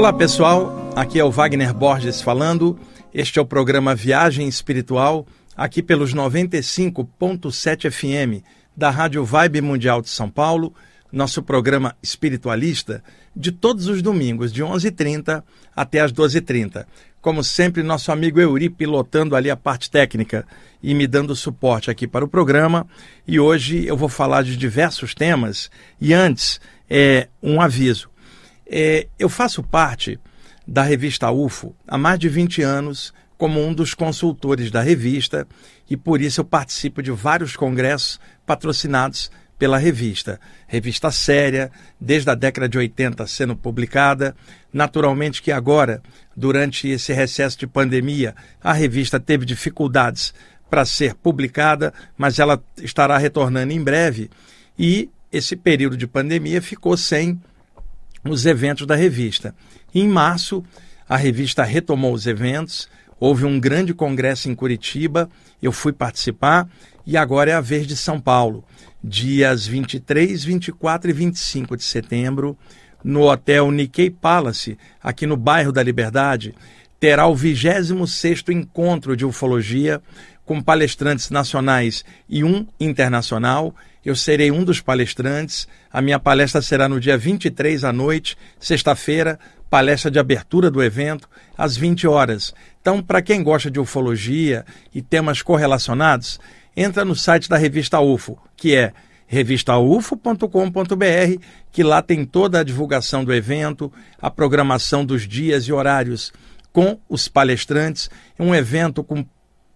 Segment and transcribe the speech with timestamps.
[0.00, 2.80] Olá pessoal, aqui é o Wagner Borges falando.
[3.12, 8.42] Este é o programa Viagem Espiritual, aqui pelos 95.7 FM
[8.74, 10.72] da Rádio Vibe Mundial de São Paulo,
[11.12, 13.04] nosso programa espiritualista
[13.36, 15.42] de todos os domingos, de 11h30
[15.76, 16.86] até as 12h30.
[17.20, 20.46] Como sempre, nosso amigo Euri pilotando ali a parte técnica
[20.82, 22.86] e me dando suporte aqui para o programa.
[23.28, 25.70] E hoje eu vou falar de diversos temas.
[26.00, 26.58] E antes,
[26.88, 28.09] é, um aviso.
[28.72, 30.16] É, eu faço parte
[30.64, 35.44] da revista UFO há mais de 20 anos como um dos consultores da revista
[35.88, 40.38] e por isso eu participo de vários congressos patrocinados pela revista.
[40.68, 44.36] Revista séria, desde a década de 80 sendo publicada.
[44.72, 46.00] Naturalmente que agora,
[46.36, 50.32] durante esse recesso de pandemia, a revista teve dificuldades
[50.70, 54.30] para ser publicada, mas ela estará retornando em breve.
[54.78, 57.40] E esse período de pandemia ficou sem
[58.24, 59.54] os eventos da revista.
[59.94, 60.64] Em março,
[61.08, 65.28] a revista retomou os eventos, houve um grande congresso em Curitiba,
[65.62, 66.68] eu fui participar
[67.06, 68.64] e agora é a vez de São Paulo,
[69.02, 72.56] dias 23, 24 e 25 de setembro,
[73.02, 76.54] no Hotel Nikkei Palace, aqui no bairro da Liberdade,
[76.98, 80.02] terá o 26º encontro de ufologia
[80.50, 83.72] com palestrantes nacionais e um internacional.
[84.04, 85.68] Eu serei um dos palestrantes.
[85.92, 89.38] A minha palestra será no dia 23 à noite, sexta-feira,
[89.70, 92.52] palestra de abertura do evento, às 20 horas.
[92.80, 96.40] Então, para quem gosta de ufologia e temas correlacionados,
[96.76, 98.92] entra no site da revista UFO, que é
[99.28, 106.32] revistaufo.com.br, que lá tem toda a divulgação do evento, a programação dos dias e horários
[106.72, 108.10] com os palestrantes.
[108.36, 109.24] Um evento com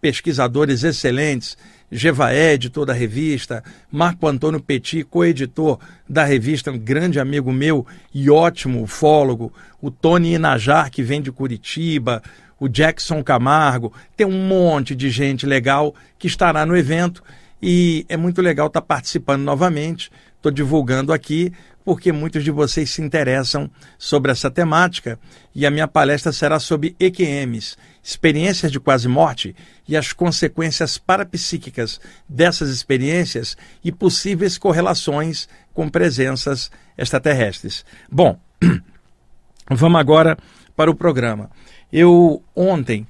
[0.05, 1.56] pesquisadores excelentes,
[1.91, 8.28] Gevaé, editor da revista, Marco Antônio Petit, co-editor da revista, um grande amigo meu e
[8.28, 12.22] ótimo ufólogo, o Tony Inajar, que vem de Curitiba,
[12.61, 17.23] o Jackson Camargo, tem um monte de gente legal que estará no evento
[17.62, 20.12] e é muito legal estar participando novamente.
[20.36, 21.50] Estou divulgando aqui
[21.83, 25.18] porque muitos de vocês se interessam sobre essa temática
[25.55, 29.57] e a minha palestra será sobre EQMs, experiências de quase morte
[29.89, 31.98] e as consequências parapsíquicas
[32.29, 37.83] dessas experiências e possíveis correlações com presenças extraterrestres.
[38.13, 38.39] Bom,
[39.70, 40.37] vamos agora
[40.77, 41.51] para o programa.
[41.91, 43.07] Eu ontem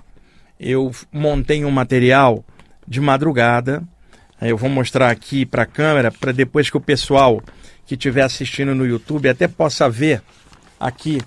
[0.60, 2.44] eu montei um material
[2.86, 3.82] de madrugada.
[4.40, 7.42] Eu vou mostrar aqui para a câmera para depois que o pessoal
[7.84, 10.22] que estiver assistindo no YouTube até possa ver
[10.78, 11.20] aqui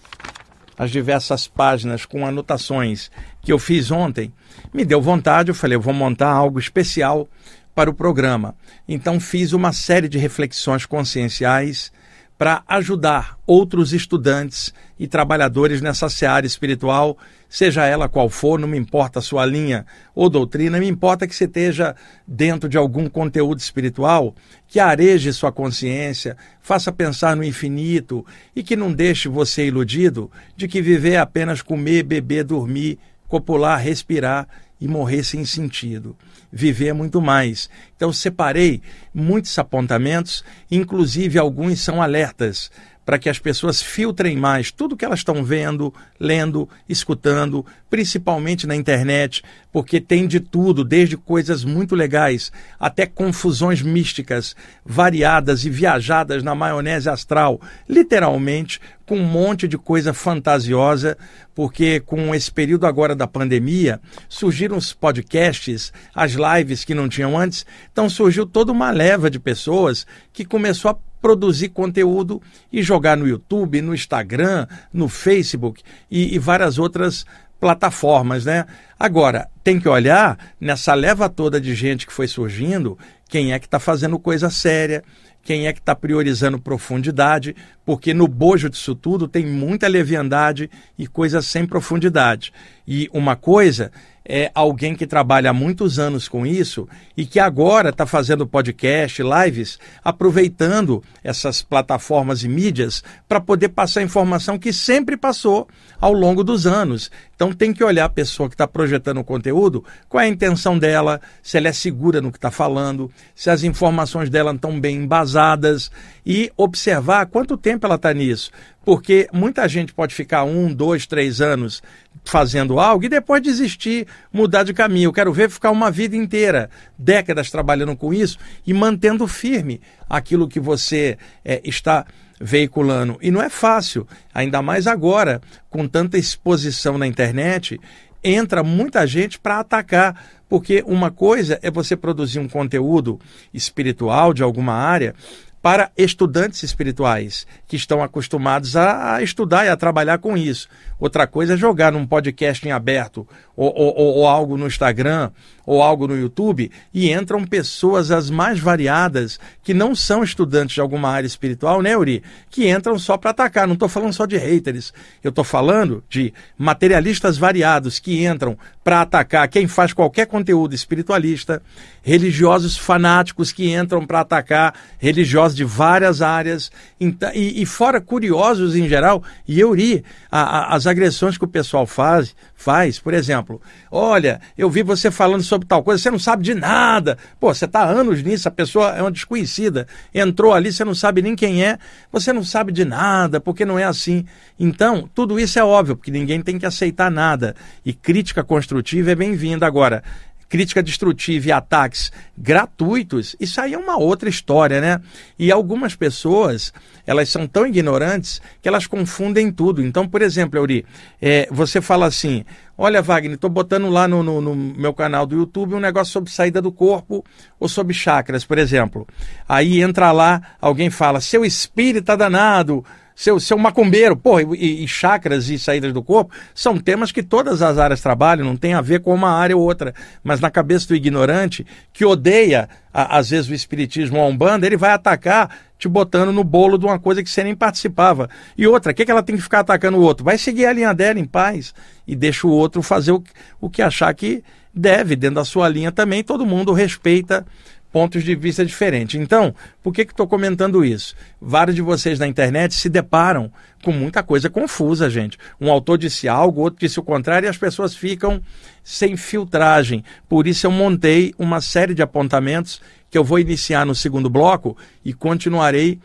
[0.78, 3.10] as diversas páginas com anotações
[3.48, 4.34] que eu fiz ontem.
[4.74, 7.30] Me deu vontade, eu falei, eu vou montar algo especial
[7.74, 8.54] para o programa.
[8.86, 11.90] Então fiz uma série de reflexões conscienciais
[12.38, 18.78] para ajudar outros estudantes e trabalhadores nessa seara espiritual, seja ela qual for, não me
[18.78, 21.96] importa a sua linha ou doutrina, me importa que você esteja
[22.28, 24.36] dentro de algum conteúdo espiritual
[24.68, 30.68] que areje sua consciência, faça pensar no infinito e que não deixe você iludido de
[30.68, 34.48] que viver é apenas comer, beber, dormir, copular, respirar
[34.80, 36.16] e morrer sem sentido.
[36.52, 37.70] Viver é muito mais.
[37.96, 38.82] Então, separei
[39.14, 42.72] muitos apontamentos, inclusive alguns são alertas
[43.08, 48.76] para que as pessoas filtrem mais tudo que elas estão vendo, lendo, escutando, principalmente na
[48.76, 49.42] internet,
[49.72, 56.54] porque tem de tudo, desde coisas muito legais até confusões místicas, variadas e viajadas na
[56.54, 61.18] maionese astral, literalmente, com um monte de coisa fantasiosa,
[61.56, 67.40] porque com esse período agora da pandemia, surgiram os podcasts, as lives que não tinham
[67.40, 72.42] antes, então surgiu toda uma leva de pessoas que começou a produzir conteúdo
[72.72, 77.26] e jogar no YouTube, no Instagram, no Facebook e, e várias outras
[77.60, 78.66] plataformas, né?
[79.00, 82.98] Agora, tem que olhar nessa leva toda de gente que foi surgindo,
[83.30, 85.04] quem é que está fazendo coisa séria,
[85.48, 87.56] quem é que está priorizando profundidade,
[87.86, 92.52] porque no bojo disso tudo tem muita leviandade e coisas sem profundidade.
[92.86, 93.90] E uma coisa
[94.28, 99.24] é alguém que trabalha há muitos anos com isso e que agora está fazendo podcast,
[99.24, 105.68] lives, aproveitando essas plataformas e mídias para poder passar informação que sempre passou
[106.00, 107.10] ao longo dos anos.
[107.36, 110.78] Então tem que olhar a pessoa que está projetando o conteúdo, qual é a intenção
[110.78, 114.98] dela, se ela é segura no que está falando, se as informações dela estão bem
[114.98, 115.90] embasadas
[116.26, 118.52] e observar quanto tempo ela está nisso
[118.88, 121.84] Porque muita gente pode ficar um, dois, três anos
[122.24, 125.10] fazendo algo e depois desistir, mudar de caminho.
[125.10, 130.48] Eu quero ver ficar uma vida inteira, décadas trabalhando com isso e mantendo firme aquilo
[130.48, 132.06] que você é, está
[132.40, 133.18] veiculando.
[133.22, 137.78] E não é fácil, ainda mais agora, com tanta exposição na internet,
[138.24, 140.16] entra muita gente para atacar.
[140.48, 143.20] Porque uma coisa é você produzir um conteúdo
[143.54, 145.14] espiritual de alguma área
[145.62, 150.70] para estudantes espirituais que estão acostumados a, estudar e a trabalhar com isso.
[151.00, 155.32] Outra coisa é jogar num podcast em aberto ou, ou, ou, algo no Instagram
[155.66, 160.82] ou algo no YouTube e entram pessoas as mais variadas que não são estudantes de
[160.82, 162.24] alguma área espiritual, né, Uri?
[162.50, 163.68] Que entram só para atacar.
[163.68, 164.94] Não estou falando só de haters.
[165.24, 171.62] Eu estou falando de materialistas variados que entram para atacar quem faz qualquer conteúdo espiritualista,
[172.02, 178.76] religiosos fanáticos que entram para atacar religiosos de várias áreas então, e, e fora curiosos
[178.76, 179.22] em geral.
[179.48, 183.62] E Uri, a, a, as agressões que o pessoal faz, faz, por exemplo,
[183.92, 187.18] olha, eu vi você falando sobre tal coisa, você não sabe de nada.
[187.40, 190.96] Pô, você está há anos nisso, a pessoa é uma desconhecida, entrou ali, você não
[190.96, 191.78] sabe nem quem é,
[192.12, 194.26] você não sabe de nada, porque não é assim.
[194.60, 197.56] Então, tudo isso é óbvio, porque ninguém tem que aceitar nada.
[197.86, 199.68] E crítica construtiva é bem-vinda.
[199.68, 200.04] Agora,
[200.50, 205.02] crítica destrutiva e ataques gratuitos, isso aí é uma outra história, né?
[205.38, 206.74] E algumas pessoas,
[207.06, 209.84] elas são tão ignorantes que elas confundem tudo.
[209.84, 210.86] Então, por exemplo, Euri,
[211.22, 212.46] é, você fala assim:
[212.78, 216.32] olha, Wagner, estou botando lá no, no, no, meu canal do YouTube um negócio sobre
[216.32, 217.26] saída do corpo
[217.60, 219.08] ou sobre chakras, por exemplo.
[219.48, 222.86] Aí entra lá, alguém fala: seu espírito está danado
[223.18, 227.64] seu, seu macumbeiro, pô, e, e chakras e saídas do corpo são temas que todas
[227.64, 229.92] as áreas trabalham, não tem a ver com uma área ou outra.
[230.24, 234.68] Mas na cabeça do ignorante, que odeia, a, às vezes, o espiritismo ou a Umbanda,
[234.68, 235.50] ele vai atacar
[235.80, 238.30] te botando no bolo de uma coisa que você nem participava.
[238.56, 240.24] E outra, o que, que ela tem que ficar atacando o outro?
[240.24, 241.74] Vai seguir a linha dela em paz
[242.08, 243.24] e deixa o outro fazer o,
[243.60, 246.24] o que achar que deve, dentro da sua linha também.
[246.24, 247.44] Todo mundo respeita
[247.92, 249.20] pontos de vista diferentes.
[249.20, 251.16] Então, por que estou comentando isso?
[251.42, 253.52] Vários de vocês na internet se deparam
[253.84, 255.38] com muita coisa confusa, gente.
[255.60, 258.42] Um autor disse algo, outro disse o contrário, e as pessoas ficam
[258.84, 260.04] sem filtragem.
[260.28, 264.78] Por isso eu montei uma série de apontamentos que eu vou iniciar no segundo bloco
[265.04, 266.00] e continuarei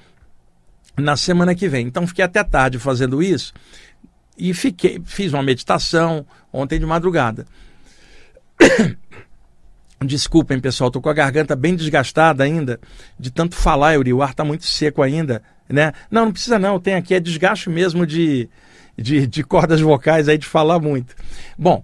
[0.96, 1.86] na semana que vem.
[1.86, 3.52] Então fiquei até tarde fazendo isso
[4.36, 7.46] e fiquei, fiz uma meditação ontem de madrugada.
[10.04, 12.80] Desculpem, pessoal, estou com a garganta bem desgastada ainda,
[13.18, 15.92] de tanto falar, Yuri, o ar está muito seco ainda, né?
[16.10, 18.48] Não, não precisa não, tem aqui, é desgaste mesmo de,
[18.96, 21.14] de, de cordas vocais aí, de falar muito.
[21.58, 21.82] Bom,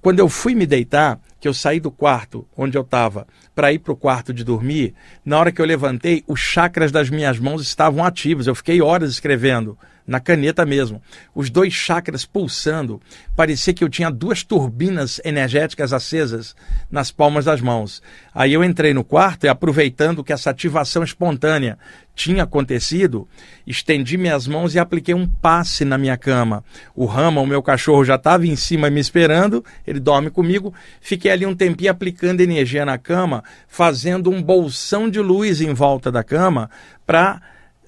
[0.00, 3.78] quando eu fui me deitar, que eu saí do quarto onde eu estava para ir
[3.78, 4.94] para o quarto de dormir,
[5.24, 8.46] na hora que eu levantei, os chakras das minhas mãos estavam ativos.
[8.46, 9.76] Eu fiquei horas escrevendo
[10.06, 11.00] na caneta mesmo.
[11.34, 13.00] Os dois chakras pulsando.
[13.36, 16.56] Parecia que eu tinha duas turbinas energéticas acesas
[16.90, 18.02] nas palmas das mãos.
[18.34, 21.78] Aí eu entrei no quarto e, aproveitando que essa ativação espontânea
[22.20, 23.26] tinha acontecido,
[23.66, 26.62] estendi minhas mãos e apliquei um passe na minha cama.
[26.94, 30.74] O Rama, o meu cachorro, já estava em cima me esperando, ele dorme comigo.
[31.00, 36.12] Fiquei ali um tempinho aplicando energia na cama, fazendo um bolsão de luz em volta
[36.12, 36.68] da cama
[37.06, 37.40] para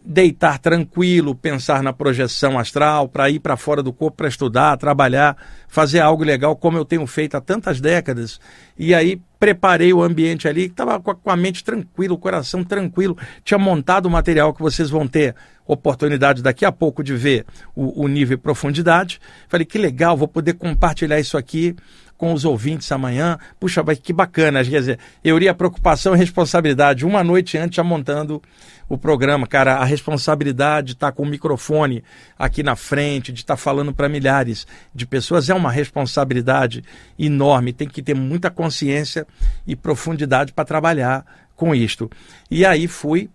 [0.02, 5.36] deitar tranquilo, pensar na projeção astral, para ir para fora do corpo para estudar, trabalhar,
[5.68, 8.40] fazer algo legal, como eu tenho feito há tantas décadas.
[8.78, 13.58] E aí preparei o ambiente ali, estava com a mente tranquila, o coração tranquilo, tinha
[13.58, 15.34] montado o material que vocês vão ter
[15.66, 17.44] oportunidade daqui a pouco de ver
[17.74, 19.20] o, o nível e profundidade.
[19.48, 21.74] Falei, que legal, vou poder compartilhar isso aqui
[22.22, 23.36] com os ouvintes amanhã.
[23.58, 24.62] Puxa, que bacana.
[24.62, 28.40] Quer dizer, eu iria preocupação e responsabilidade uma noite antes já montando
[28.88, 32.04] o programa, cara, a responsabilidade de estar com o microfone
[32.38, 36.84] aqui na frente, de estar falando para milhares de pessoas é uma responsabilidade
[37.18, 37.72] enorme.
[37.72, 39.26] Tem que ter muita consciência
[39.66, 41.26] e profundidade para trabalhar
[41.56, 42.08] com isto.
[42.48, 43.30] E aí fui,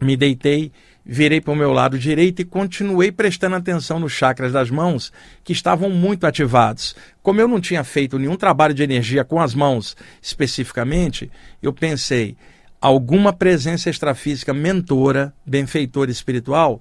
[0.00, 0.72] me deitei
[1.04, 5.52] virei para o meu lado direito e continuei prestando atenção nos chakras das mãos, que
[5.52, 6.96] estavam muito ativados.
[7.22, 11.30] Como eu não tinha feito nenhum trabalho de energia com as mãos especificamente,
[11.62, 12.36] eu pensei,
[12.80, 16.80] alguma presença extrafísica mentora, benfeitora espiritual,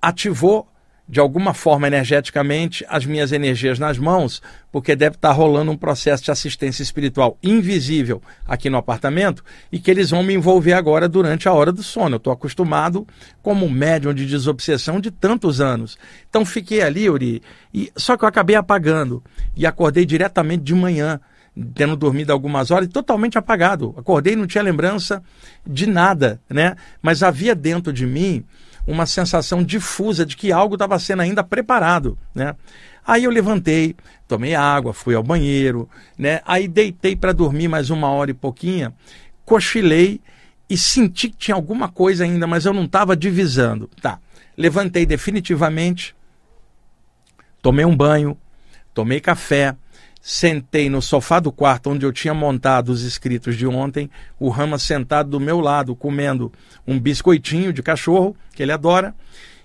[0.00, 0.68] ativou
[1.12, 4.40] de alguma forma energeticamente as minhas energias nas mãos,
[4.72, 9.90] porque deve estar rolando um processo de assistência espiritual invisível aqui no apartamento e que
[9.90, 12.14] eles vão me envolver agora durante a hora do sono.
[12.14, 13.06] Eu estou acostumado
[13.42, 15.98] como médium de desobsessão de tantos anos.
[16.30, 17.42] Então fiquei ali, Uri,
[17.74, 19.22] e só que eu acabei apagando
[19.54, 21.20] e acordei diretamente de manhã
[21.74, 23.94] tendo dormido algumas horas, totalmente apagado.
[23.98, 25.22] Acordei não tinha lembrança
[25.66, 26.74] de nada, né?
[27.02, 28.42] Mas havia dentro de mim
[28.86, 32.54] uma sensação difusa de que algo estava sendo ainda preparado, né?
[33.04, 33.96] Aí eu levantei,
[34.28, 36.40] tomei água, fui ao banheiro, né?
[36.44, 38.92] Aí deitei para dormir mais uma hora e pouquinha,
[39.44, 40.20] cochilei
[40.68, 43.88] e senti que tinha alguma coisa ainda, mas eu não estava divisando.
[44.00, 44.18] Tá.
[44.56, 46.14] Levantei definitivamente,
[47.60, 48.38] tomei um banho,
[48.94, 49.76] tomei café,
[50.24, 54.78] sentei no sofá do quarto onde eu tinha montado os escritos de ontem, o Rama
[54.78, 56.52] sentado do meu lado comendo
[56.86, 59.12] um biscoitinho de cachorro, que ele adora,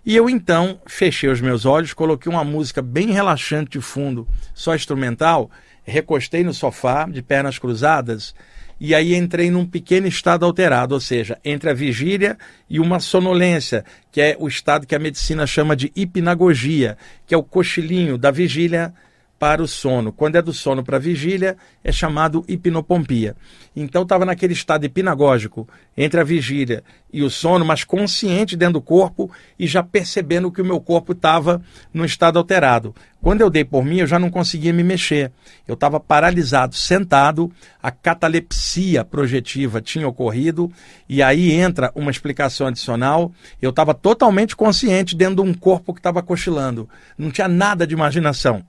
[0.03, 4.73] e eu então fechei os meus olhos, coloquei uma música bem relaxante de fundo, só
[4.73, 5.51] instrumental,
[5.83, 8.33] recostei no sofá, de pernas cruzadas,
[8.79, 12.37] e aí entrei num pequeno estado alterado, ou seja, entre a vigília
[12.67, 16.97] e uma sonolência, que é o estado que a medicina chama de hipnagogia,
[17.27, 18.93] que é o cochilinho da vigília
[19.39, 20.11] para o sono.
[20.11, 23.35] Quando é do sono para a vigília, é chamado hipnopompia.
[23.75, 28.81] Então estava naquele estado hipnagógico, entre a vigília e o sono, mas consciente dentro do
[28.81, 31.61] corpo e já percebendo que o meu corpo estava
[31.93, 32.95] num estado alterado.
[33.21, 35.31] Quando eu dei por mim, eu já não conseguia me mexer.
[35.67, 37.51] Eu estava paralisado, sentado,
[37.81, 40.71] a catalepsia projetiva tinha ocorrido,
[41.09, 43.31] e aí entra uma explicação adicional.
[43.61, 46.89] Eu estava totalmente consciente dentro de um corpo que estava cochilando.
[47.17, 48.63] Não tinha nada de imaginação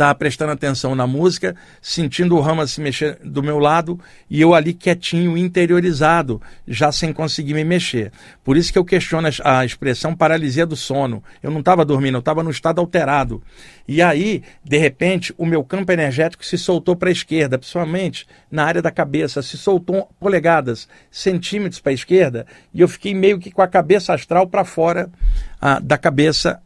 [0.00, 4.54] estava prestando atenção na música, sentindo o Rama se mexer do meu lado e eu
[4.54, 8.10] ali quietinho, interiorizado, já sem conseguir me mexer.
[8.42, 11.22] Por isso que eu questiono a expressão paralisia do sono.
[11.42, 13.42] Eu não estava dormindo, eu estava no estado alterado.
[13.86, 18.64] E aí, de repente, o meu campo energético se soltou para a esquerda, principalmente na
[18.64, 23.50] área da cabeça, se soltou polegadas, centímetros para a esquerda, e eu fiquei meio que
[23.50, 25.10] com a cabeça astral para fora
[25.60, 26.60] ah, da cabeça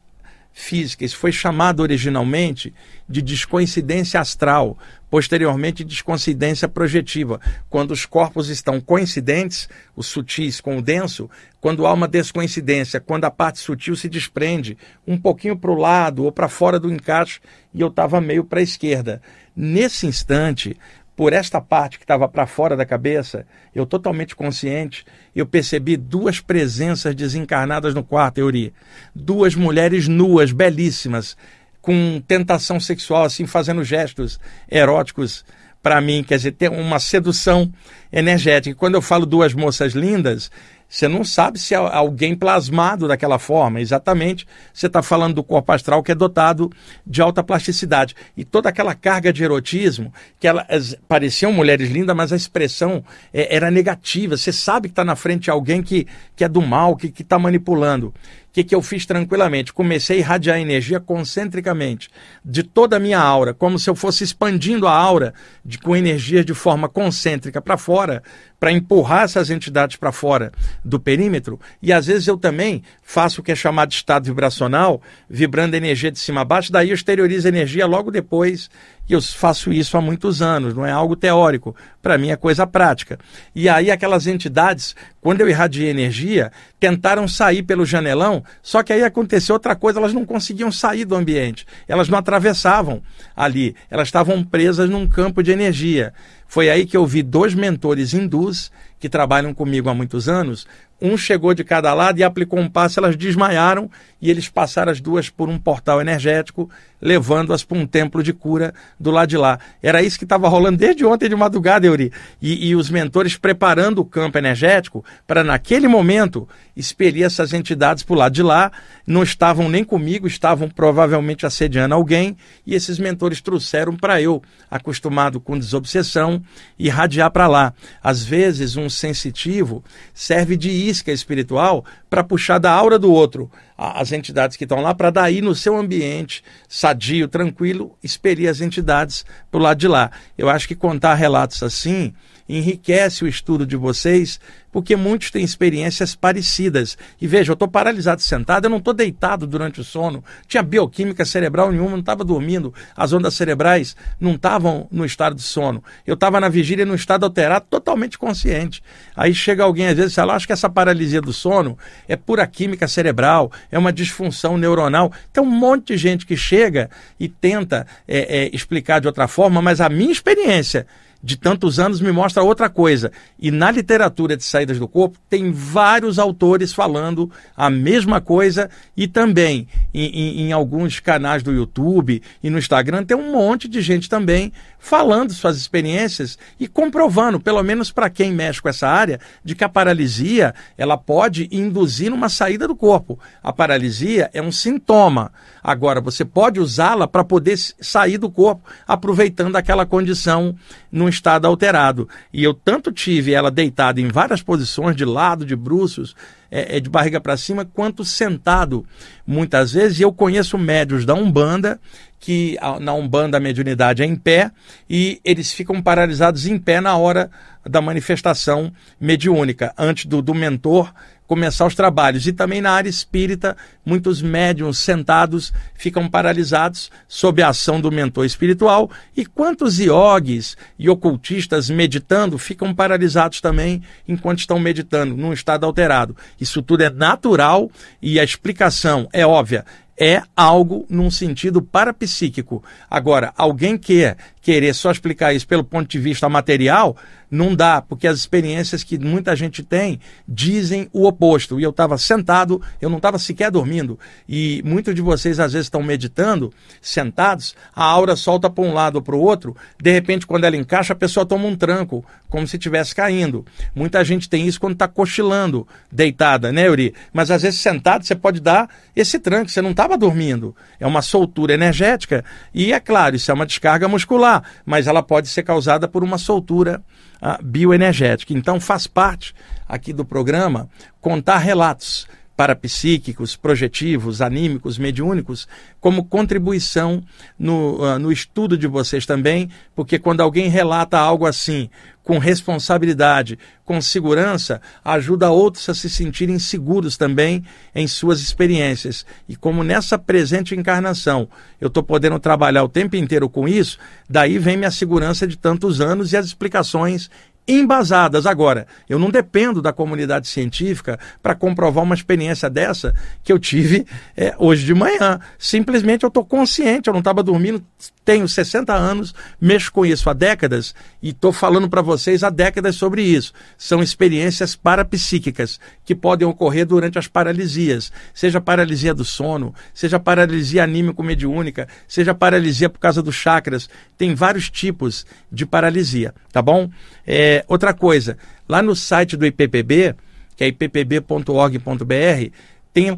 [0.54, 1.04] física.
[1.04, 2.72] Isso foi chamado originalmente
[3.08, 4.78] de descoincidência astral,
[5.10, 7.40] posteriormente descoincidência projetiva.
[7.68, 11.28] Quando os corpos estão coincidentes, os sutis com o denso,
[11.60, 16.24] quando há uma descoincidência, quando a parte sutil se desprende um pouquinho para o lado
[16.24, 17.40] ou para fora do encaixe
[17.74, 19.20] e eu estava meio para a esquerda.
[19.56, 20.76] Nesse instante,
[21.16, 25.04] por esta parte que estava para fora da cabeça, eu totalmente consciente,
[25.34, 28.72] eu percebi duas presenças desencarnadas no quarto, Euri.
[29.14, 31.36] Duas mulheres nuas, belíssimas,
[31.80, 34.40] com tentação sexual, assim, fazendo gestos
[34.70, 35.44] eróticos
[35.84, 37.70] para mim, quer dizer, tem uma sedução
[38.10, 38.74] energética.
[38.74, 40.50] Quando eu falo duas moças lindas,
[40.88, 43.80] você não sabe se é alguém plasmado daquela forma.
[43.80, 46.70] Exatamente, você está falando do corpo astral que é dotado
[47.06, 48.14] de alta plasticidade.
[48.36, 53.54] E toda aquela carga de erotismo, que elas pareciam mulheres lindas, mas a expressão é,
[53.54, 54.36] era negativa.
[54.36, 57.38] Você sabe que está na frente de alguém que, que é do mal, que está
[57.38, 58.14] manipulando
[58.54, 59.72] que, que eu fiz tranquilamente?
[59.72, 62.08] Comecei a irradiar energia concentricamente
[62.44, 65.34] de toda a minha aura, como se eu fosse expandindo a aura
[65.64, 68.22] de, com energia de forma concêntrica para fora,
[68.60, 70.52] para empurrar essas entidades para fora
[70.84, 71.58] do perímetro.
[71.82, 76.12] E às vezes eu também faço o que é chamado de estado vibracional, vibrando energia
[76.12, 78.70] de cima a baixo, daí eu exteriorizo energia logo depois.
[79.08, 81.76] E eu faço isso há muitos anos, não é algo teórico.
[82.00, 83.18] Para mim é coisa prática.
[83.54, 89.02] E aí aquelas entidades, quando eu irradiei energia, tentaram sair pelo janelão, só que aí
[89.02, 91.66] aconteceu outra coisa, elas não conseguiam sair do ambiente.
[91.86, 93.02] Elas não atravessavam
[93.36, 96.14] ali, elas estavam presas num campo de energia.
[96.46, 100.66] Foi aí que eu vi dois mentores hindus que trabalham comigo há muitos anos.
[101.00, 103.90] Um chegou de cada lado e aplicou um passo, elas desmaiaram
[104.22, 108.72] e eles passaram as duas por um portal energético, levando-as para um templo de cura
[108.98, 109.58] do lado de lá.
[109.82, 112.10] Era isso que estava rolando desde ontem de madrugada, Euri.
[112.40, 118.14] E, e os mentores preparando o campo energético para, naquele momento, expelir essas entidades para
[118.14, 118.72] o lado de lá.
[119.06, 122.34] Não estavam nem comigo, estavam provavelmente assediando alguém.
[122.66, 126.42] E esses mentores trouxeram para eu, acostumado com desobsessão,
[126.78, 127.74] irradiar para lá.
[128.02, 129.84] Às vezes, um sensitivo
[130.14, 134.94] serve de isca espiritual para puxar da aura do outro as entidades que estão lá,
[134.94, 140.10] para daí no seu ambiente sadio, tranquilo, expelir as entidades para o lado de lá.
[140.38, 142.14] Eu acho que contar relatos assim
[142.48, 144.38] enriquece o estudo de vocês,
[144.70, 146.98] porque muitos têm experiências parecidas.
[147.20, 151.24] E veja, eu estou paralisado sentado, eu não estou deitado durante o sono, tinha bioquímica
[151.24, 155.82] cerebral nenhuma, não estava dormindo, as ondas cerebrais não estavam no estado de sono.
[156.06, 158.82] Eu estava na vigília num estado alterado, totalmente consciente.
[159.16, 162.46] Aí chega alguém às vezes e fala, acho que essa paralisia do sono é pura
[162.46, 165.12] química cerebral, é uma disfunção neuronal.
[165.32, 169.62] Tem um monte de gente que chega e tenta é, é, explicar de outra forma,
[169.62, 170.86] mas a minha experiência
[171.24, 173.10] de tantos anos me mostra outra coisa.
[173.40, 179.08] E na literatura de saídas do corpo, tem vários autores falando a mesma coisa e
[179.08, 183.80] também em, em, em, alguns canais do YouTube e no Instagram tem um monte de
[183.80, 184.52] gente também
[184.84, 189.64] falando suas experiências e comprovando, pelo menos para quem mexe com essa área, de que
[189.64, 193.18] a paralisia ela pode induzir uma saída do corpo.
[193.42, 195.32] A paralisia é um sintoma.
[195.62, 200.54] Agora, você pode usá-la para poder sair do corpo, aproveitando aquela condição
[200.92, 202.06] num estado alterado.
[202.30, 206.14] E eu tanto tive ela deitada em várias posições, de lado, de bruços,
[206.50, 208.84] é, é de barriga para cima, quanto sentado,
[209.26, 209.98] muitas vezes.
[209.98, 211.80] E eu conheço médios da Umbanda
[212.24, 214.50] que na Umbanda a mediunidade é em pé
[214.88, 217.30] e eles ficam paralisados em pé na hora
[217.68, 220.90] da manifestação mediúnica, antes do, do mentor
[221.26, 222.26] começar os trabalhos.
[222.26, 223.54] E também na área espírita,
[223.84, 228.90] muitos médiums sentados ficam paralisados sob a ação do mentor espiritual.
[229.14, 236.16] E quantos iogues e ocultistas meditando ficam paralisados também enquanto estão meditando, num estado alterado.
[236.40, 239.66] Isso tudo é natural e a explicação é óbvia
[239.98, 242.62] é algo num sentido parapsíquico.
[242.90, 246.94] Agora, alguém quer querer só explicar isso pelo ponto de vista material,
[247.30, 249.98] não dá, porque as experiências que muita gente tem
[250.28, 251.58] dizem o oposto.
[251.58, 253.98] E eu estava sentado, eu não estava sequer dormindo.
[254.28, 258.96] E muitos de vocês às vezes estão meditando, sentados, a aura solta para um lado
[258.96, 262.46] ou para o outro, de repente, quando ela encaixa, a pessoa toma um tranco, como
[262.46, 263.46] se estivesse caindo.
[263.74, 266.94] Muita gente tem isso quando está cochilando, deitada, né, Yuri?
[267.14, 270.54] Mas às vezes sentado você pode dar esse tranco, você não estava dormindo.
[270.78, 272.22] É uma soltura energética.
[272.52, 274.33] E é claro, isso é uma descarga muscular
[274.64, 276.82] mas ela pode ser causada por uma soltura
[277.20, 278.32] uh, bioenergética.
[278.32, 279.34] Então faz parte
[279.68, 280.68] aqui do programa
[281.00, 285.46] contar relatos parapsíquicos, projetivos, anímicos, mediúnicos,
[285.80, 287.02] como contribuição
[287.38, 291.70] no, uh, no estudo de vocês também, porque quando alguém relata algo assim,
[292.02, 297.42] com responsabilidade, com segurança, ajuda outros a se sentirem seguros também
[297.74, 299.06] em suas experiências.
[299.26, 301.28] E como nessa presente encarnação
[301.60, 305.80] eu estou podendo trabalhar o tempo inteiro com isso, daí vem minha segurança de tantos
[305.80, 307.10] anos e as explicações
[307.46, 308.26] embasadas.
[308.26, 313.86] Agora, eu não dependo da comunidade científica para comprovar uma experiência dessa que eu tive
[314.16, 315.20] é, hoje de manhã.
[315.38, 317.62] Simplesmente eu estou consciente, eu não estava dormindo,
[318.04, 322.76] tenho 60 anos, mexo com isso há décadas e estou falando para vocês há décadas
[322.76, 323.32] sobre isso.
[323.56, 330.64] São experiências parapsíquicas que podem ocorrer durante as paralisias, seja paralisia do sono, seja paralisia
[330.64, 333.68] anímico-mediúnica, seja paralisia por causa dos chakras.
[333.96, 336.70] Tem vários tipos de paralisia, tá bom?
[337.06, 338.18] É, outra coisa,
[338.48, 339.94] lá no site do IPPB,
[340.36, 342.30] que é ippb.org.br,
[342.72, 342.96] tem,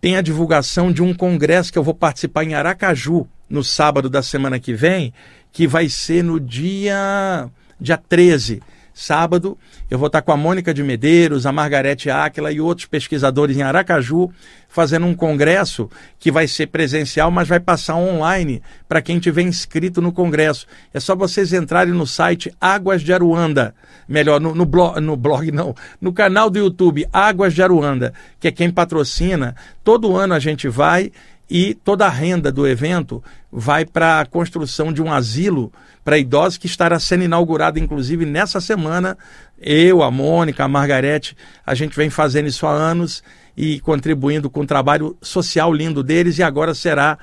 [0.00, 4.22] tem a divulgação de um congresso que eu vou participar em Aracaju no sábado da
[4.22, 5.12] semana que vem,
[5.52, 7.48] que vai ser no dia,
[7.80, 8.62] dia 13
[8.98, 9.56] sábado,
[9.88, 13.62] eu vou estar com a Mônica de Medeiros, a Margarete Áquila e outros pesquisadores em
[13.62, 14.28] Aracaju,
[14.68, 20.02] fazendo um congresso que vai ser presencial, mas vai passar online para quem tiver inscrito
[20.02, 20.66] no congresso.
[20.92, 23.72] É só vocês entrarem no site Águas de Aruanda,
[24.08, 28.48] melhor, no, no, blog, no blog não, no canal do YouTube Águas de Aruanda, que
[28.48, 29.54] é quem patrocina.
[29.84, 31.12] Todo ano a gente vai
[31.50, 35.72] e toda a renda do evento vai para a construção de um asilo
[36.04, 39.16] para idosos que estará sendo inaugurado, inclusive, nessa semana.
[39.58, 43.22] Eu, a Mônica, a Margarete, a gente vem fazendo isso há anos
[43.56, 47.18] e contribuindo com o trabalho social lindo deles e agora será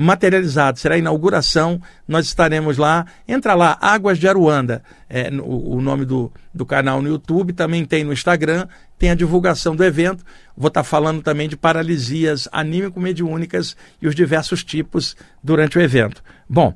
[0.00, 3.04] materializado, será a inauguração, nós estaremos lá.
[3.26, 4.80] Entra lá, Águas de Aruanda,
[5.10, 9.14] é, o, o nome do, do canal no YouTube, também tem no Instagram, tem a
[9.16, 10.24] divulgação do evento.
[10.56, 16.22] Vou estar falando também de paralisias anímico-mediúnicas e os diversos tipos durante o evento.
[16.48, 16.72] Bom,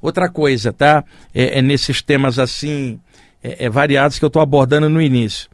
[0.00, 1.04] outra coisa, tá?
[1.34, 2.98] É, é nesses temas assim,
[3.42, 5.50] é, é variados que eu estou abordando no início.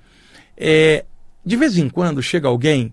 [0.57, 1.05] É,
[1.45, 2.93] de vez em quando chega alguém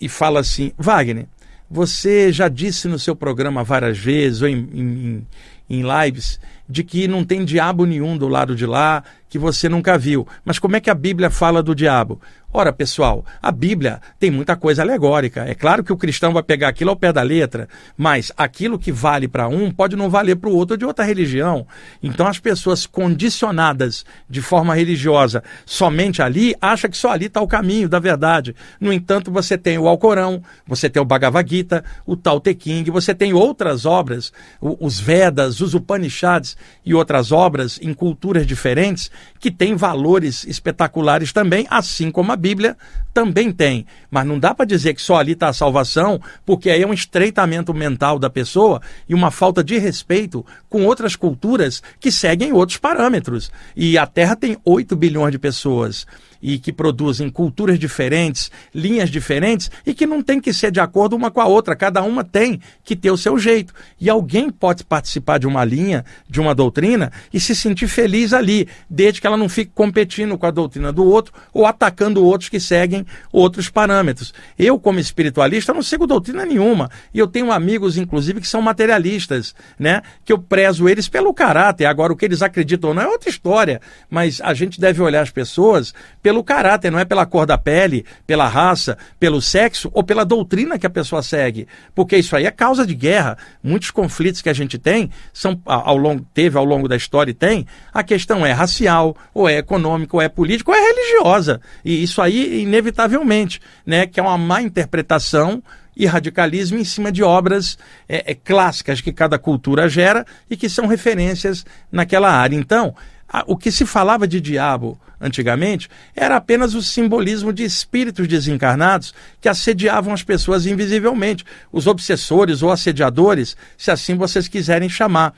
[0.00, 1.26] e fala assim, Wagner,
[1.70, 5.26] você já disse no seu programa várias vezes, ou em, em,
[5.68, 9.98] em lives, de que não tem diabo nenhum do lado de lá, que você nunca
[9.98, 10.26] viu.
[10.44, 12.20] Mas como é que a Bíblia fala do diabo?
[12.56, 15.44] Ora, pessoal, a Bíblia tem muita coisa alegórica.
[15.44, 18.92] É claro que o cristão vai pegar aquilo ao pé da letra, mas aquilo que
[18.92, 21.66] vale para um pode não valer para o outro de outra religião.
[22.00, 27.48] Então as pessoas condicionadas de forma religiosa somente ali acham que só ali está o
[27.48, 28.54] caminho da verdade.
[28.78, 32.56] No entanto, você tem o Alcorão, você tem o Bhagavad Gita, o Tao Te
[32.92, 36.53] você tem outras obras, os Vedas, os Upanishads
[36.84, 42.76] e outras obras em culturas diferentes que têm valores espetaculares também, assim como a Bíblia
[43.12, 43.86] também tem.
[44.10, 46.92] Mas não dá para dizer que só ali está a salvação, porque aí é um
[46.92, 52.78] estreitamento mental da pessoa e uma falta de respeito com outras culturas que seguem outros
[52.78, 53.50] parâmetros.
[53.76, 56.06] E a Terra tem 8 bilhões de pessoas.
[56.46, 61.16] e que produzem culturas diferentes, linhas diferentes e que não tem que ser de acordo
[61.16, 63.72] uma com a outra, cada uma tem que ter o seu jeito.
[63.98, 68.68] E alguém pode participar de uma linha, de uma doutrina e se sentir feliz ali,
[68.88, 72.60] desde que ela não fique competindo com a doutrina do outro ou atacando outros que
[72.60, 74.32] seguem outros parâmetros.
[74.58, 79.54] Eu, como espiritualista, não sigo doutrina nenhuma e eu tenho amigos, inclusive, que são materialistas,
[79.78, 80.02] né?
[80.24, 81.86] Que eu prezo eles pelo caráter.
[81.86, 85.22] Agora, o que eles acreditam ou não é outra história, mas a gente deve olhar
[85.22, 90.02] as pessoas pelo caráter, não é pela cor da pele, pela raça, pelo sexo ou
[90.02, 91.66] pela doutrina que a pessoa segue.
[91.94, 93.36] Porque isso aí é causa de guerra.
[93.62, 97.34] Muitos conflitos que a gente tem são ao longo teve ao longo da história e
[97.34, 101.60] tem, a questão é racial, ou é econômica, ou é política, ou é religiosa.
[101.84, 105.62] E isso aí inevitavelmente, né, que é uma má interpretação
[105.96, 110.68] e radicalismo em cima de obras é, é, clássicas que cada cultura gera e que
[110.68, 112.56] são referências naquela área.
[112.56, 112.94] Então,
[113.28, 119.14] a, o que se falava de diabo antigamente era apenas o simbolismo de espíritos desencarnados
[119.40, 125.32] que assediavam as pessoas invisivelmente, os obsessores ou assediadores, se assim vocês quiserem chamar.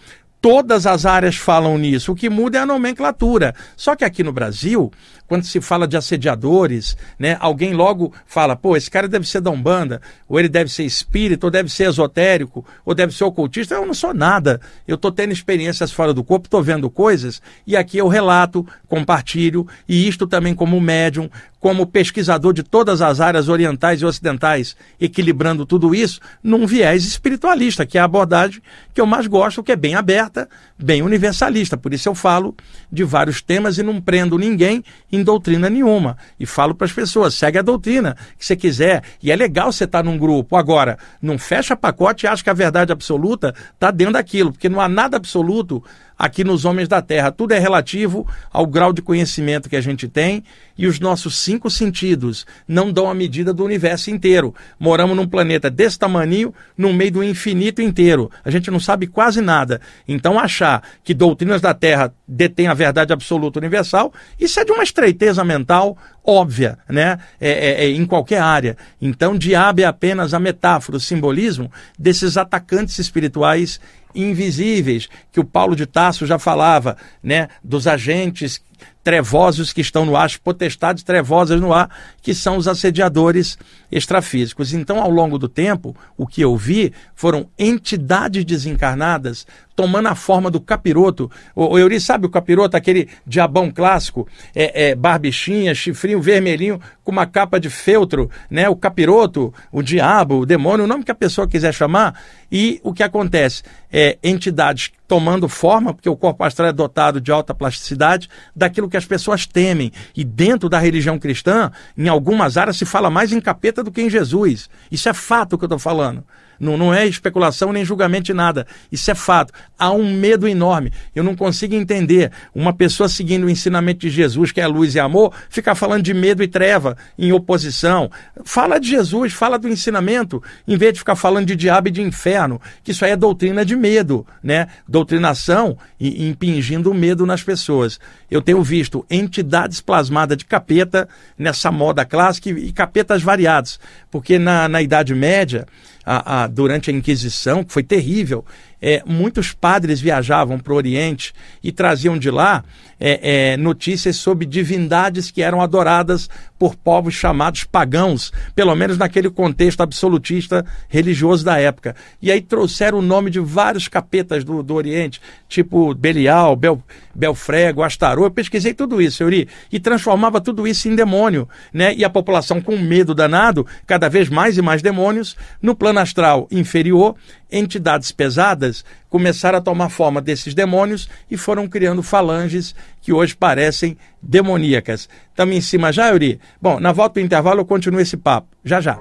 [0.49, 3.53] Todas as áreas falam nisso, o que muda é a nomenclatura.
[3.77, 4.93] Só que aqui no Brasil,
[5.27, 9.51] quando se fala de assediadores, né, alguém logo fala, pô, esse cara deve ser da
[9.51, 13.75] Umbanda, ou ele deve ser espírita, ou deve ser esotérico, ou deve ser ocultista.
[13.75, 14.61] Eu não sou nada.
[14.87, 19.67] Eu estou tendo experiências fora do corpo, estou vendo coisas, e aqui eu relato, compartilho,
[19.89, 25.67] e isto também como médium, como pesquisador de todas as áreas orientais e ocidentais, equilibrando
[25.67, 28.63] tudo isso num viés espiritualista, que é a abordagem
[28.95, 31.77] que eu mais gosto, que é bem aberta, bem universalista.
[31.77, 32.55] Por isso eu falo
[32.91, 34.85] de vários temas e não prendo ninguém
[35.17, 36.17] em doutrina nenhuma.
[36.39, 39.03] E falo para as pessoas: segue a doutrina que você quiser.
[39.23, 40.57] E é legal você estar tá num grupo.
[40.57, 44.81] Agora, não fecha pacote e acha que a verdade absoluta está dentro daquilo, porque não
[44.81, 45.83] há nada absoluto
[46.19, 47.31] aqui nos homens da Terra.
[47.31, 50.43] Tudo é relativo ao grau de conhecimento que a gente tem
[50.79, 54.55] e os nossos cinco sentidos não dão a medida do universo inteiro.
[54.79, 58.31] Moramos num planeta desse tamanho, no meio do infinito inteiro.
[58.45, 59.81] A gente não sabe quase nada.
[60.07, 64.83] Então, achar que doutrinas da Terra detêm a verdade absoluta universal, isso é de uma
[64.83, 65.97] estreiteza mental
[66.27, 67.19] óbvia, né?
[67.41, 68.77] É, é, é, em qualquer área.
[69.01, 73.81] Então, diabo é apenas a metáfora, o simbolismo desses atacantes espirituais
[74.15, 78.63] invisíveis, que o Paulo de Tarso já falava, né, dos agentes
[79.05, 81.89] trevosos que estão no ar, as potestades trevosas no ar,
[82.21, 83.57] que são os assediadores
[83.91, 84.75] extrafísicos.
[84.75, 90.51] Então, ao longo do tempo, o que eu vi foram entidades desencarnadas tomando a forma
[90.51, 91.31] do capiroto.
[91.55, 97.13] O, o Euri sabe o capiroto, aquele diabão clássico, é, é, barbichinha, chifrinho vermelhinho, com
[97.13, 98.69] uma capa de feltro, né?
[98.69, 102.19] O capiroto, o diabo, o demônio, o nome que a pessoa quiser chamar.
[102.51, 103.63] E o que acontece?
[103.93, 108.97] É, entidades tomando forma, porque o corpo astral é dotado de alta plasticidade, daquilo que
[108.97, 109.93] as pessoas temem.
[110.17, 114.03] E dentro da religião cristã, em algumas áreas, se fala mais em capeta do que
[114.03, 114.69] em Jesus.
[114.91, 116.25] Isso é fato que eu estou falando.
[116.59, 118.67] Não, não é especulação nem julgamento de nada.
[118.91, 119.53] Isso é fato.
[119.79, 120.93] Há um medo enorme.
[121.15, 125.01] Eu não consigo entender uma pessoa seguindo o ensinamento de Jesus, que é luz e
[125.01, 128.11] amor, ficar falando de medo e treva em oposição.
[128.45, 132.03] Fala de Jesus, fala do ensinamento, em vez de ficar falando de diabo e de
[132.03, 134.67] inferno, que isso aí é doutrina de medo, né?
[134.89, 137.99] Doutrinação e impingindo medo nas pessoas.
[138.31, 143.79] Eu tenho visto entidades plasmadas de capeta nessa moda clássica e, capetas variados,
[144.11, 145.67] porque na, na Idade Média
[146.07, 148.45] a, a, durante a Inquisição, que foi terrível,
[148.81, 152.65] é, muitos padres viajavam para o Oriente e traziam de lá
[152.99, 156.29] é, é, notícias sobre divindades que eram adoradas
[156.59, 161.95] por povos chamados pagãos, pelo menos naquele contexto absolutista religioso da época.
[162.21, 166.83] E aí trouxeram o nome de vários capetas do, do Oriente, tipo Belial, Bel,
[167.15, 168.25] Belfrego, Astarô.
[168.25, 171.49] Eu pesquisei tudo isso, Euri, e transformava tudo isso em demônio.
[171.73, 171.95] Né?
[171.95, 176.49] E a população, com medo danado, cada vez mais e mais demônios, no plano astral
[176.51, 177.15] inferior,
[177.51, 183.97] entidades pesadas começaram a tomar forma desses demônios e foram criando falanges que hoje parecem
[184.21, 185.09] demoníacas.
[185.31, 186.41] Estamos em cima já, Yuri?
[186.61, 188.49] Bom, na volta do intervalo eu continuo esse papo.
[188.65, 188.99] Já já.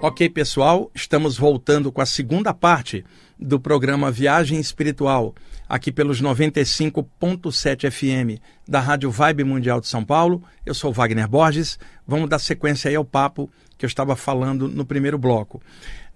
[0.00, 3.04] Ok, pessoal, estamos voltando com a segunda parte
[3.38, 5.34] do programa Viagem Espiritual,
[5.68, 10.42] aqui pelos 95.7 FM da Rádio Vibe Mundial de São Paulo.
[10.64, 11.78] Eu sou Wagner Borges.
[12.06, 15.60] Vamos dar sequência aí ao papo que eu estava falando no primeiro bloco.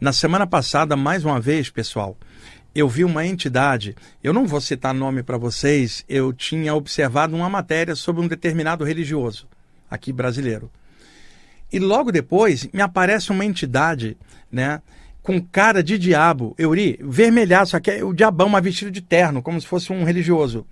[0.00, 2.16] Na semana passada, mais uma vez, pessoal,
[2.78, 7.48] eu vi uma entidade, eu não vou citar nome para vocês, eu tinha observado uma
[7.48, 9.48] matéria sobre um determinado religioso,
[9.90, 10.70] aqui brasileiro.
[11.72, 14.14] E logo depois me aparece uma entidade,
[14.52, 14.82] né,
[15.22, 19.58] com cara de diabo, Euri, vermelhaço, aqui é o diabão, uma vestida de terno, como
[19.58, 20.66] se fosse um religioso.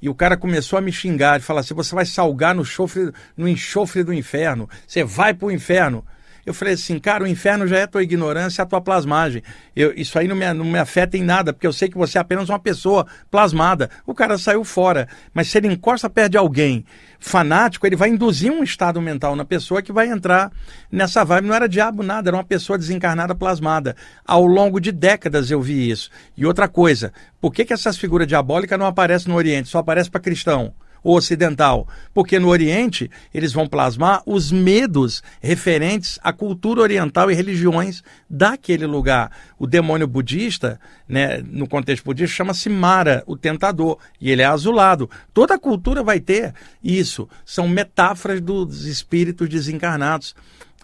[0.00, 3.10] e o cara começou a me xingar, e falar assim: você vai salgar no, chofre,
[3.36, 6.04] no enxofre do inferno, você vai para o inferno.
[6.48, 9.42] Eu falei assim, cara, o inferno já é a tua ignorância, a tua plasmagem.
[9.76, 12.16] Eu, isso aí não me, não me afeta em nada, porque eu sei que você
[12.16, 13.90] é apenas uma pessoa plasmada.
[14.06, 15.06] O cara saiu fora.
[15.34, 16.86] Mas se ele encosta perto de alguém
[17.20, 20.50] fanático, ele vai induzir um estado mental na pessoa que vai entrar
[20.90, 21.48] nessa vibe.
[21.48, 23.94] Não era diabo nada, era uma pessoa desencarnada plasmada.
[24.24, 26.08] Ao longo de décadas eu vi isso.
[26.34, 30.10] E outra coisa, por que, que essas figuras diabólicas não aparecem no Oriente, só aparecem
[30.10, 30.72] para cristão?
[31.02, 37.34] Ou ocidental, porque no Oriente eles vão plasmar os medos referentes à cultura oriental e
[37.34, 39.30] religiões daquele lugar.
[39.58, 45.10] O demônio budista, né, no contexto budista, chama-se Mara, o tentador, e ele é azulado.
[45.32, 47.28] Toda a cultura vai ter isso.
[47.44, 50.34] São metáforas dos espíritos desencarnados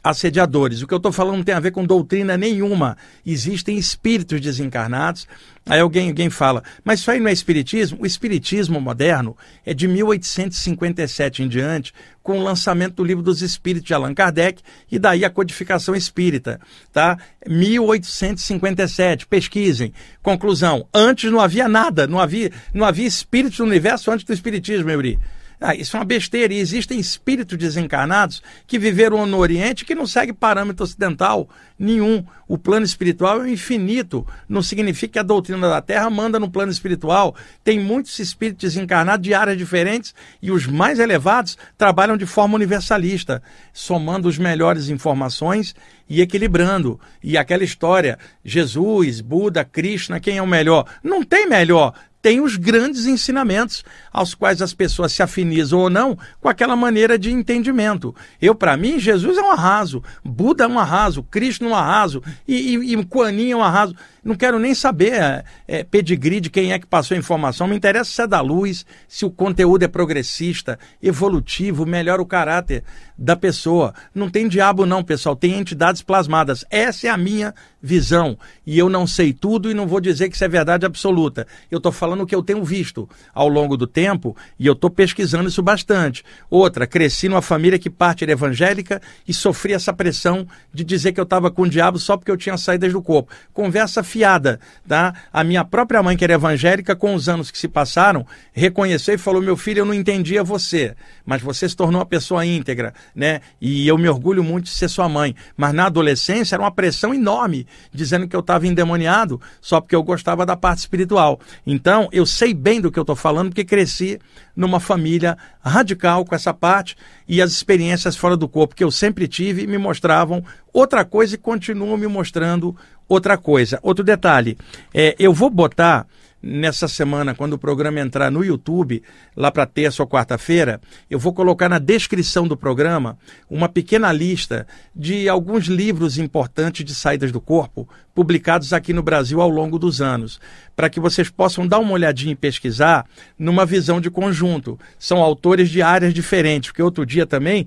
[0.04, 0.82] assediadores.
[0.82, 2.98] O que eu estou falando não tem a ver com doutrina nenhuma.
[3.24, 5.26] Existem espíritos desencarnados.
[5.66, 7.98] Aí alguém, alguém fala, mas isso aí não é espiritismo?
[8.02, 13.86] O espiritismo moderno é de 1857 em diante, com o lançamento do livro dos Espíritos
[13.86, 14.62] de Allan Kardec
[14.92, 16.60] e daí a codificação espírita,
[16.92, 17.16] tá?
[17.48, 19.94] 1857, pesquisem.
[20.22, 24.90] Conclusão, antes não havia nada, não havia, não havia espírito no universo antes do espiritismo,
[24.90, 25.18] Euri.
[25.66, 26.52] Ah, isso é uma besteira.
[26.52, 31.48] E existem espíritos desencarnados que viveram no Oriente que não segue parâmetro ocidental
[31.78, 32.22] nenhum.
[32.46, 34.26] O plano espiritual é infinito.
[34.46, 37.34] Não significa que a doutrina da Terra manda no plano espiritual.
[37.64, 43.42] Tem muitos espíritos desencarnados de áreas diferentes e os mais elevados trabalham de forma universalista,
[43.72, 45.74] somando as melhores informações
[46.06, 47.00] e equilibrando.
[47.22, 50.84] E aquela história, Jesus, Buda, Krishna, quem é o melhor?
[51.02, 51.94] Não tem melhor
[52.24, 57.18] tem os grandes ensinamentos aos quais as pessoas se afinizam ou não com aquela maneira
[57.18, 58.14] de entendimento.
[58.40, 62.22] Eu, para mim, Jesus é um arraso, Buda é um arraso, Cristo é um arraso
[62.48, 63.94] e, e, e Kuan é um arraso.
[64.24, 67.68] Não quero nem saber é, é, pedigree de quem é que passou a informação.
[67.68, 72.82] Me interessa se é da luz, se o conteúdo é progressista, evolutivo, melhora o caráter
[73.18, 73.92] da pessoa.
[74.14, 75.36] Não tem diabo, não, pessoal.
[75.36, 76.64] Tem entidades plasmadas.
[76.70, 78.38] Essa é a minha visão.
[78.66, 81.46] E eu não sei tudo e não vou dizer que isso é verdade absoluta.
[81.70, 84.90] Eu estou falando o que eu tenho visto ao longo do tempo e eu estou
[84.90, 86.24] pesquisando isso bastante.
[86.48, 91.20] Outra, cresci numa família que parte era evangélica e sofri essa pressão de dizer que
[91.20, 93.32] eu estava com o diabo só porque eu tinha saídas do corpo.
[93.52, 95.14] Conversa fiada, tá?
[95.32, 99.18] A minha própria mãe, que era evangélica, com os anos que se passaram, reconheceu e
[99.18, 103.40] falou: Meu filho, eu não entendia você, mas você se tornou uma pessoa íntegra, né?
[103.60, 105.34] E eu me orgulho muito de ser sua mãe.
[105.56, 110.02] Mas na adolescência era uma pressão enorme, dizendo que eu estava endemoniado só porque eu
[110.02, 111.40] gostava da parte espiritual.
[111.66, 114.18] Então, eu sei bem do que eu estou falando, porque cresci
[114.54, 116.96] numa família radical com essa parte
[117.28, 121.38] e as experiências fora do corpo que eu sempre tive me mostravam outra coisa e
[121.38, 122.76] continuam me mostrando
[123.08, 123.78] outra coisa.
[123.82, 124.56] Outro detalhe,
[124.92, 126.06] é, eu vou botar
[126.44, 129.02] nessa semana, quando o programa entrar no YouTube,
[129.34, 130.78] lá para terça ou quarta-feira,
[131.08, 133.16] eu vou colocar na descrição do programa
[133.48, 139.40] uma pequena lista de alguns livros importantes de saídas do corpo, publicados aqui no Brasil
[139.40, 140.38] ao longo dos anos,
[140.76, 143.06] para que vocês possam dar uma olhadinha e pesquisar
[143.38, 144.78] numa visão de conjunto.
[144.98, 147.66] São autores de áreas diferentes, porque outro dia também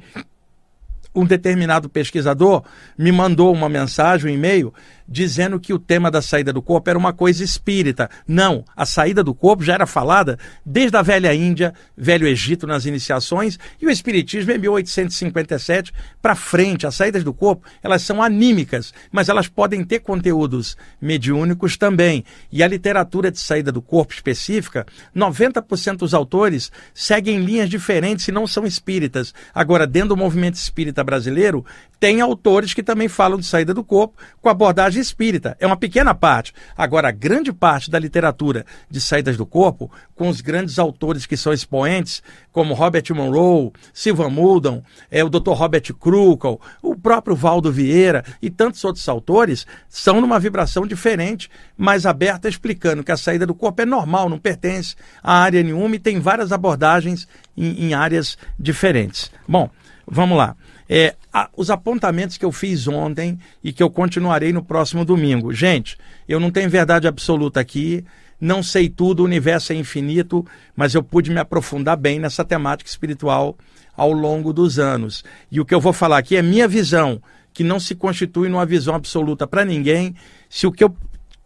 [1.17, 2.63] um determinado pesquisador
[2.95, 4.71] me mandou uma mensagem, um e-mail,
[5.07, 8.09] dizendo que o tema da saída do corpo era uma coisa espírita.
[8.27, 12.85] Não, a saída do corpo já era falada desde a velha Índia, velho Egito nas
[12.85, 16.85] iniciações, e o espiritismo em 1857 para frente.
[16.85, 22.25] As saídas do corpo, elas são anímicas, mas elas podem ter conteúdos mediúnicos também.
[22.51, 28.31] E a literatura de saída do corpo específica, 90% dos autores seguem linhas diferentes e
[28.31, 29.33] não são espíritas.
[29.53, 31.65] Agora, dentro do movimento espírita brasileiro,
[31.99, 35.57] tem autores que também falam de saída do corpo com abordagem espírita.
[35.59, 36.53] É uma pequena parte.
[36.77, 41.35] Agora, a grande parte da literatura de saídas do corpo, com os grandes autores que
[41.35, 45.51] são expoentes, como Robert Monroe, Silvan Muldon, é, o Dr.
[45.51, 52.05] Robert Krukel, o próprio Valdo Vieira e tantos outros autores, são numa vibração diferente, mais
[52.05, 55.99] aberta, explicando que a saída do corpo é normal, não pertence a área nenhuma e
[55.99, 59.31] tem várias abordagens em, em áreas diferentes.
[59.47, 59.69] Bom,
[60.07, 60.55] vamos lá
[60.89, 65.53] é, a, os apontamentos que eu fiz ontem e que eu continuarei no próximo domingo.
[65.53, 65.97] Gente,
[66.27, 68.03] eu não tenho verdade absoluta aqui,
[68.39, 70.45] não sei tudo, o universo é infinito,
[70.75, 73.57] mas eu pude me aprofundar bem nessa temática espiritual
[73.95, 75.23] ao longo dos anos.
[75.51, 77.21] E o que eu vou falar aqui é minha visão,
[77.51, 80.15] que não se constitui numa visão absoluta para ninguém.
[80.47, 80.95] Se o que eu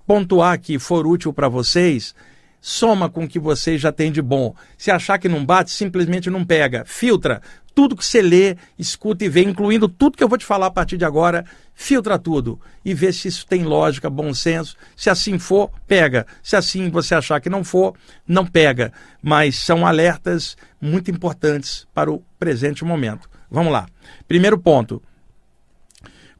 [0.06, 2.14] pontuar aqui for útil para vocês,
[2.60, 4.54] soma com o que você já tem de bom.
[4.78, 6.84] Se achar que não bate, simplesmente não pega.
[6.86, 7.42] Filtra
[7.74, 10.72] tudo que você lê, escuta e vê, incluindo tudo que eu vou te falar a
[10.72, 11.46] partir de agora.
[11.74, 14.76] Filtra tudo e vê se isso tem lógica, bom senso.
[14.96, 16.28] Se assim for, pega.
[16.44, 17.96] Se assim você achar que não for,
[18.28, 18.92] não pega.
[19.22, 23.30] Mas são alertas muito importantes para o presente momento.
[23.50, 23.88] Vamos lá.
[24.28, 25.02] Primeiro ponto: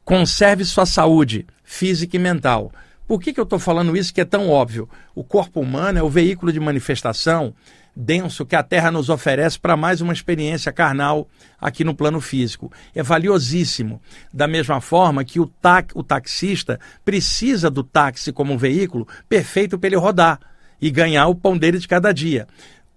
[0.04, 2.72] conserve sua saúde física e mental.
[3.06, 4.88] Por que, que eu estou falando isso que é tão óbvio?
[5.14, 7.54] O corpo humano é o veículo de manifestação
[7.94, 11.28] denso que a Terra nos oferece para mais uma experiência carnal
[11.60, 12.72] aqui no plano físico.
[12.94, 14.00] É valiosíssimo.
[14.32, 19.78] Da mesma forma que o, ta o taxista precisa do táxi como um veículo perfeito
[19.78, 20.40] para ele rodar
[20.80, 22.48] e ganhar o pão dele de cada dia.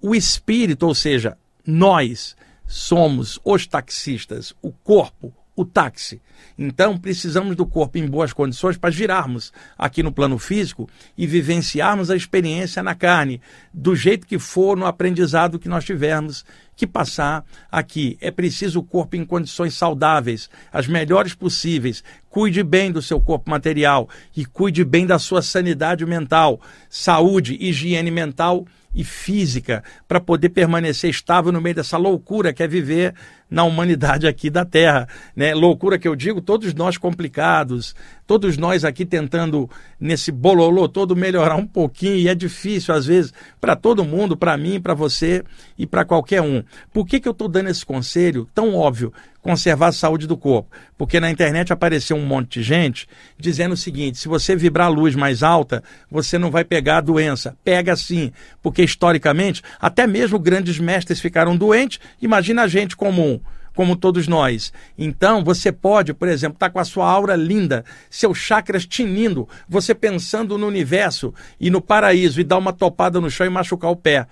[0.02, 6.22] O espírito, ou seja, nós somos os taxistas, o corpo, o táxi.
[6.58, 12.12] Então, precisamos do corpo em boas condições para girarmos aqui no plano físico e vivenciarmos
[12.12, 13.42] a experiência na carne,
[13.74, 18.18] do jeito que for, no aprendizado que nós tivermos que passar aqui.
[18.20, 22.04] É preciso o corpo em condições saudáveis, as melhores possíveis.
[22.30, 26.60] Cuide bem do seu corpo material e cuide bem da sua sanidade mental,
[26.90, 32.68] saúde, higiene mental e física para poder permanecer estável no meio dessa loucura que é
[32.68, 33.14] viver
[33.50, 35.08] na humanidade aqui da Terra.
[35.36, 35.54] Né?
[35.54, 37.94] Loucura que eu digo, todos nós complicados,
[38.28, 43.34] todos nós aqui tentando, nesse bololô todo, melhorar um pouquinho, e é difícil às vezes
[43.60, 45.44] para todo mundo, para mim, para você
[45.78, 46.64] e para qualquer um.
[46.94, 49.14] Por que, que eu estou dando esse conselho tão óbvio?
[49.42, 50.76] Conservar a saúde do corpo.
[50.98, 53.08] Porque na internet apareceu um monte de gente
[53.38, 57.02] dizendo o seguinte: se você vibrar a luz mais alta, você não vai pegar a
[57.02, 57.56] doença.
[57.64, 58.32] Pega sim,
[58.64, 62.00] porque historicamente, até mesmo grandes mestres ficaram doentes.
[62.20, 63.40] Imagina a gente comum
[63.76, 64.74] como todos nós.
[64.98, 69.48] Então, você pode, por exemplo, estar tá com a sua aura linda, seus chakras tinindo,
[69.68, 73.92] você pensando no universo e no paraíso e dar uma topada no chão e machucar
[73.92, 74.26] o pé.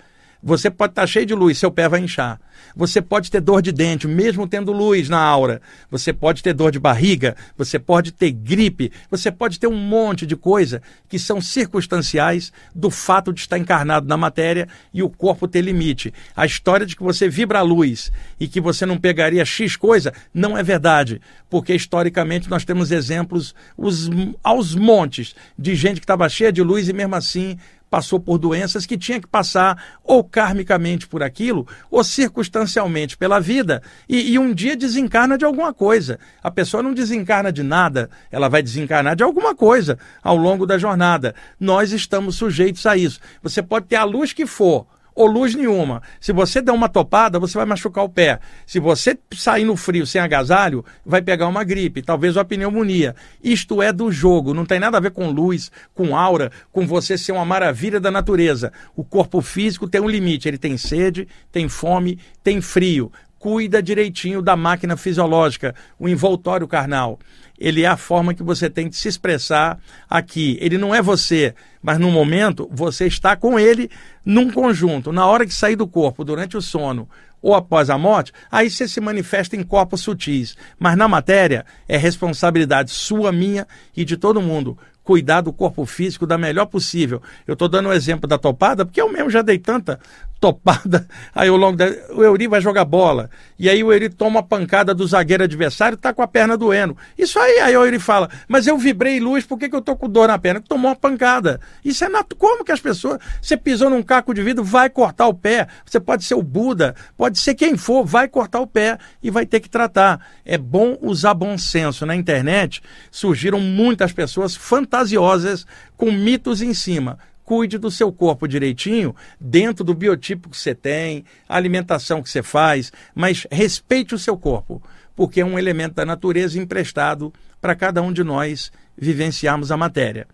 [0.46, 2.38] Você pode estar tá cheio de luz, seu pé vai inchar.
[2.76, 5.62] Você pode ter dor de dente, mesmo tendo luz na aura.
[5.90, 10.26] Você pode ter dor de barriga, você pode ter gripe, você pode ter um monte
[10.26, 15.48] de coisa que são circunstanciais do fato de estar encarnado na matéria e o corpo
[15.48, 16.12] ter limite.
[16.36, 20.12] A história de que você vibra a luz e que você não pegaria X coisa
[20.34, 24.10] não é verdade, porque historicamente nós temos exemplos os,
[24.42, 27.56] aos montes de gente que estava cheia de luz e mesmo assim
[27.94, 33.80] passou por doenças que tinha que passar ou karmicamente por aquilo, ou circunstancialmente pela vida,
[34.08, 36.18] e, e, um dia desencarna de alguma coisa.
[36.42, 40.76] A pessoa não desencarna de nada, ela vai desencarnar de alguma coisa ao longo da
[40.76, 41.36] jornada.
[41.60, 43.20] Nós estamos sujeitos a isso.
[43.40, 46.02] Você pode ter a luz que for, ou luz nenhuma.
[46.20, 48.40] Se você der uma topada, você vai machucar o pé.
[48.66, 53.14] Se você sair no frio sem agasalho, vai pegar uma gripe, talvez uma pneumonia.
[53.42, 57.16] Isto é do jogo, não tem nada a ver com luz, com aura, com você
[57.16, 58.72] ser uma maravilha da natureza.
[58.96, 63.12] O corpo físico tem um limite, ele tem sede, tem fome, tem frio.
[63.44, 67.18] Cuida direitinho da máquina fisiológica, o envoltório carnal
[67.58, 69.78] ele é a forma que você tem de se expressar
[70.08, 70.56] aqui.
[70.62, 73.90] Ele não é você, mas no momento você está com ele
[74.24, 75.12] num conjunto.
[75.12, 77.06] Na hora que sair do corpo, durante o sono
[77.42, 80.56] ou após a morte, aí você se manifesta em corpos sutis.
[80.78, 86.26] Mas na matéria é responsabilidade sua, minha e de todo mundo cuidar do corpo físico
[86.26, 87.22] da melhor possível.
[87.46, 90.00] Eu estou dando o um exemplo da topada, porque eu mesmo já dei tanta
[90.44, 91.86] topada aí ao longo da...
[92.10, 93.30] O Euri vai jogar bola.
[93.58, 96.54] E aí o Euri toma uma pancada do zagueiro adversário e tá com a perna
[96.54, 96.94] doendo.
[97.16, 99.96] Isso aí, aí o Euri fala, mas eu vibrei luz, por que, que eu tô
[99.96, 100.60] com dor na perna?
[100.60, 101.58] Tomou uma pancada.
[101.82, 102.38] Isso é natural.
[102.38, 103.20] Como que as pessoas.
[103.40, 105.66] Você pisou num caco de vidro, vai cortar o pé.
[105.86, 109.46] Você pode ser o Buda, pode ser quem for, vai cortar o pé e vai
[109.46, 110.20] ter que tratar.
[110.44, 112.04] É bom usar bom senso.
[112.04, 119.14] Na internet surgiram muitas pessoas fantasiosas com mitos em cima cuide do seu corpo direitinho,
[119.38, 124.36] dentro do biotipo que você tem, a alimentação que você faz, mas respeite o seu
[124.36, 124.82] corpo,
[125.14, 130.26] porque é um elemento da natureza emprestado para cada um de nós vivenciarmos a matéria.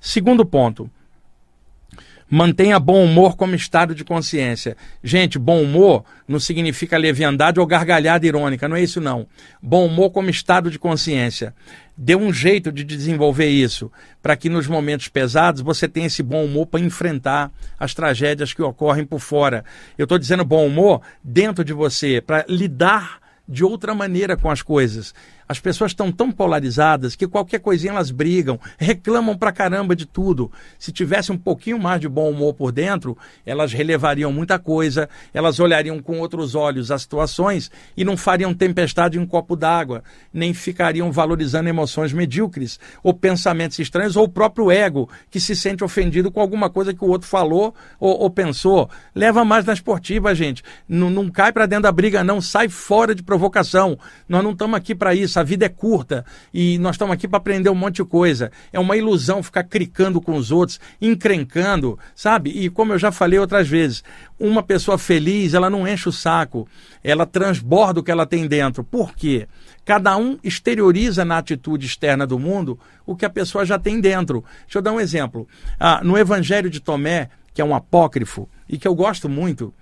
[0.00, 0.90] Segundo ponto,
[2.36, 4.76] Mantenha bom humor como estado de consciência.
[5.04, 9.28] Gente, bom humor não significa leviandade ou gargalhada irônica, não é isso não.
[9.62, 11.54] Bom humor como estado de consciência.
[11.96, 13.88] Dê um jeito de desenvolver isso,
[14.20, 18.62] para que nos momentos pesados você tenha esse bom humor para enfrentar as tragédias que
[18.62, 19.64] ocorrem por fora.
[19.96, 24.60] Eu estou dizendo bom humor dentro de você, para lidar de outra maneira com as
[24.60, 25.14] coisas.
[25.48, 30.50] As pessoas estão tão polarizadas que qualquer coisinha elas brigam, reclamam pra caramba de tudo.
[30.78, 35.60] Se tivesse um pouquinho mais de bom humor por dentro, elas relevariam muita coisa, elas
[35.60, 40.02] olhariam com outros olhos as situações e não fariam tempestade em um copo d'água,
[40.32, 45.84] nem ficariam valorizando emoções medíocres, ou pensamentos estranhos, ou o próprio ego, que se sente
[45.84, 48.88] ofendido com alguma coisa que o outro falou ou, ou pensou.
[49.14, 50.62] Leva mais na esportiva, gente.
[50.88, 52.40] Não, não cai para dentro da briga, não.
[52.40, 53.98] Sai fora de provocação.
[54.28, 55.33] Nós não estamos aqui para isso.
[55.40, 58.50] A vida é curta e nós estamos aqui para aprender um monte de coisa.
[58.72, 62.50] É uma ilusão ficar cricando com os outros, encrencando, sabe?
[62.50, 64.02] E como eu já falei outras vezes,
[64.38, 66.68] uma pessoa feliz, ela não enche o saco,
[67.02, 68.84] ela transborda o que ela tem dentro.
[68.84, 69.48] Por quê?
[69.84, 74.44] Cada um exterioriza na atitude externa do mundo o que a pessoa já tem dentro.
[74.62, 75.46] Deixa eu dar um exemplo.
[75.78, 79.72] Ah, no Evangelho de Tomé, que é um apócrifo e que eu gosto muito,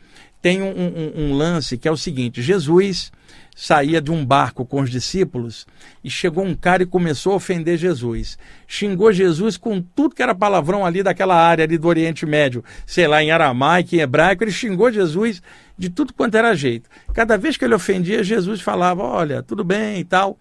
[0.43, 3.12] tem um, um, um, lance que é o seguinte: Jesus
[3.55, 5.66] saía de um barco com os discípulos
[6.03, 8.36] e chegou um cara e começou a ofender Jesus.
[8.66, 13.07] Xingou Jesus com tudo que era palavrão ali daquela área ali do Oriente Médio, sei
[13.07, 15.40] lá, em aramaico, em hebraico, ele xingou Jesus
[15.78, 16.90] de tudo quanto era jeito.
[17.14, 20.36] Cada vez que ele ofendia, Jesus falava: Olha, tudo bem e tal.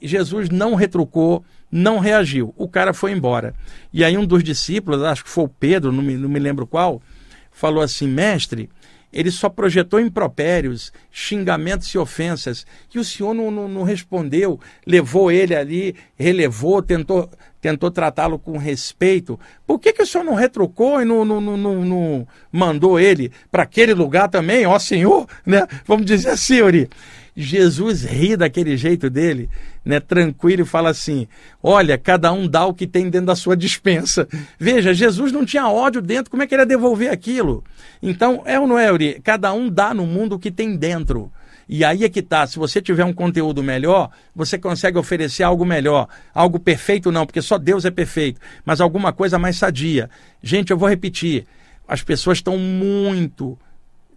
[0.00, 2.54] Jesus não retrucou, não reagiu.
[2.56, 3.52] O cara foi embora.
[3.92, 6.68] E aí um dos discípulos, acho que foi o Pedro, não me, não me lembro
[6.68, 7.02] qual,
[7.50, 8.70] falou assim: Mestre
[9.12, 12.64] ele só projetou impropérios, xingamentos e ofensas.
[12.94, 17.28] E o senhor não, não, não respondeu, levou ele ali, relevou, tentou,
[17.60, 19.38] tentou tratá-lo com respeito.
[19.66, 23.64] Por que, que o senhor não retrucou e não, não, não, não mandou ele para
[23.64, 24.64] aquele lugar também?
[24.66, 25.66] Ó senhor, né?
[25.84, 26.88] Vamos dizer assim, Uri.
[27.36, 29.48] Jesus ri daquele jeito dele,
[29.84, 31.26] né, tranquilo, e fala assim:
[31.62, 34.28] Olha, cada um dá o que tem dentro da sua dispensa.
[34.58, 37.64] Veja, Jesus não tinha ódio dentro, como é que ele ia devolver aquilo?
[38.02, 39.20] Então, é ou não é, Uri?
[39.22, 41.30] Cada um dá no mundo o que tem dentro.
[41.72, 45.64] E aí é que tá, se você tiver um conteúdo melhor, você consegue oferecer algo
[45.64, 46.08] melhor.
[46.34, 50.10] Algo perfeito não, porque só Deus é perfeito, mas alguma coisa mais sadia.
[50.42, 51.46] Gente, eu vou repetir.
[51.86, 53.56] As pessoas estão muito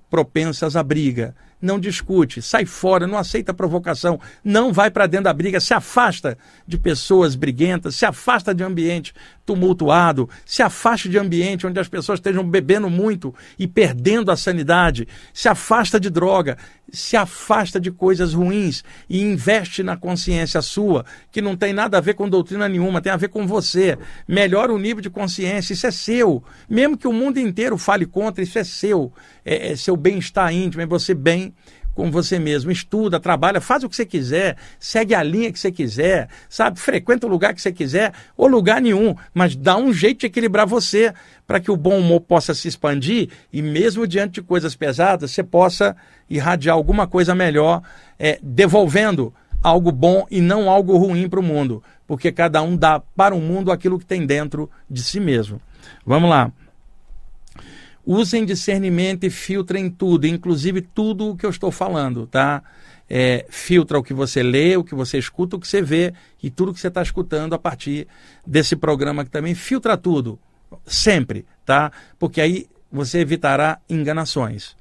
[0.10, 1.36] propensas à briga.
[1.64, 6.38] Não discute, sai fora, não aceita provocação, não vai para dentro da briga, se afasta
[6.68, 9.14] de pessoas briguentas, se afasta de ambiente
[9.46, 15.08] tumultuado, se afaste de ambiente onde as pessoas estejam bebendo muito e perdendo a sanidade,
[15.34, 16.58] se afasta de droga,
[16.92, 22.02] se afasta de coisas ruins e investe na consciência sua, que não tem nada a
[22.02, 23.98] ver com doutrina nenhuma, tem a ver com você.
[24.28, 26.44] Melhora o nível de consciência, isso é seu.
[26.70, 29.12] Mesmo que o mundo inteiro fale contra, isso é seu.
[29.44, 31.53] É, é seu bem-estar íntimo, é você bem
[31.94, 32.72] com você mesmo.
[32.72, 36.80] Estuda, trabalha, faz o que você quiser, segue a linha que você quiser, sabe?
[36.80, 40.66] Frequenta o lugar que você quiser, ou lugar nenhum, mas dá um jeito de equilibrar
[40.66, 41.14] você
[41.46, 45.44] para que o bom humor possa se expandir e mesmo diante de coisas pesadas, você
[45.44, 45.96] possa
[46.30, 47.82] irradiar alguma coisa melhor,
[48.18, 53.00] é, devolvendo algo bom e não algo ruim para o mundo, porque cada um dá
[53.00, 55.62] para o mundo aquilo que tem dentro de si mesmo.
[56.06, 56.52] Vamos lá.
[58.06, 62.62] Usem discernimento e filtrem tudo, inclusive tudo o que eu estou falando, tá?
[63.10, 66.50] É, filtra o que você lê, o que você escuta, o que você vê e
[66.50, 68.08] tudo que você está escutando a partir
[68.46, 70.40] desse programa que também filtra tudo,
[70.86, 71.92] sempre, tá?
[72.18, 74.76] Porque aí você evitará enganações.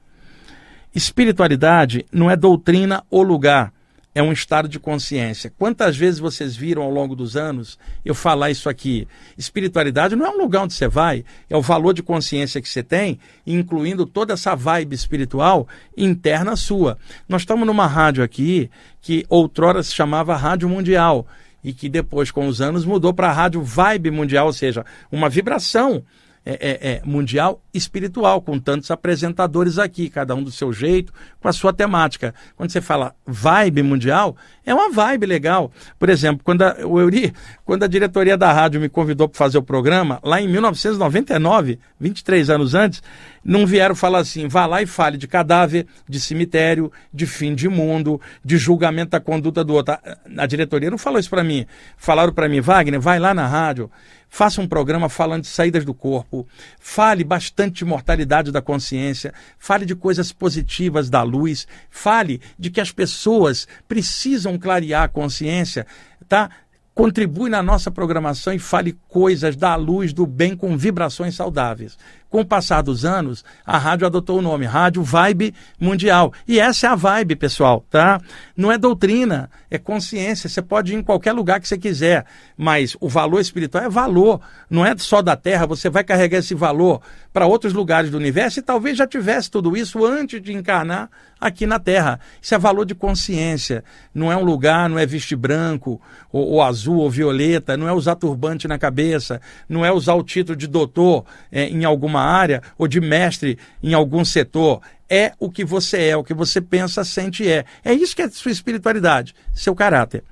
[0.94, 3.72] Espiritualidade não é doutrina ou lugar
[4.14, 5.52] é um estado de consciência.
[5.58, 9.08] Quantas vezes vocês viram ao longo dos anos eu falar isso aqui?
[9.36, 12.82] Espiritualidade não é um lugar onde você vai, é o valor de consciência que você
[12.82, 16.98] tem, incluindo toda essa vibe espiritual interna sua.
[17.28, 21.26] Nós estamos numa rádio aqui que outrora se chamava Rádio Mundial
[21.64, 25.28] e que depois, com os anos, mudou para a Rádio Vibe Mundial, ou seja, uma
[25.28, 26.02] vibração
[26.44, 31.48] é, é, é, mundial espiritual, com tantos apresentadores aqui, cada um do seu jeito, com
[31.48, 32.34] a sua temática.
[32.56, 34.36] Quando você fala vibe mundial,
[34.66, 35.70] é uma vibe legal.
[35.98, 37.32] Por exemplo, quando a, o Euri,
[37.64, 42.50] quando a diretoria da rádio me convidou para fazer o programa, lá em 1999, 23
[42.50, 43.02] anos antes,
[43.44, 47.68] não vieram falar assim, vá lá e fale de cadáver, de cemitério, de fim de
[47.68, 49.94] mundo, de julgamento da conduta do outro.
[49.94, 50.00] A,
[50.38, 51.66] a diretoria não falou isso para mim.
[51.96, 53.90] Falaram para mim, Wagner, vai lá na rádio,
[54.34, 56.48] Faça um programa falando de saídas do corpo,
[56.80, 62.80] fale bastante de mortalidade da consciência, fale de coisas positivas da luz, fale de que
[62.80, 65.86] as pessoas precisam clarear a consciência,
[66.26, 66.48] tá?
[66.94, 71.98] Contribui na nossa programação e fale coisas da luz, do bem, com vibrações saudáveis.
[72.30, 76.32] Com o passar dos anos, a rádio adotou o nome Rádio Vibe Mundial.
[76.48, 78.18] E essa é a vibe, pessoal, tá?
[78.56, 80.50] Não é doutrina, é consciência.
[80.50, 82.26] Você pode ir em qualquer lugar que você quiser,
[82.58, 84.38] mas o valor espiritual é valor.
[84.68, 87.00] Não é só da Terra, você vai carregar esse valor
[87.32, 91.08] para outros lugares do universo e talvez já tivesse tudo isso antes de encarnar
[91.40, 92.20] aqui na Terra.
[92.40, 93.82] Isso é valor de consciência.
[94.14, 95.98] Não é um lugar, não é vestir branco,
[96.30, 100.22] ou, ou azul, ou violeta, não é usar turbante na cabeça, não é usar o
[100.22, 104.82] título de doutor é, em alguma área ou de mestre em algum setor.
[105.14, 107.66] É o que você é, o que você pensa, sente e é.
[107.84, 110.24] É isso que é sua espiritualidade, seu caráter.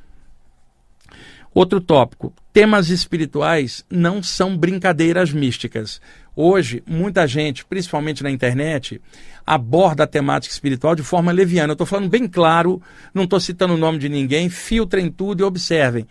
[1.52, 6.00] Outro tópico: temas espirituais não são brincadeiras místicas.
[6.34, 9.02] Hoje, muita gente, principalmente na internet,
[9.46, 11.72] aborda a temática espiritual de forma leviana.
[11.72, 12.80] Eu estou falando bem claro,
[13.12, 16.06] não estou citando o nome de ninguém, filtrem tudo e observem.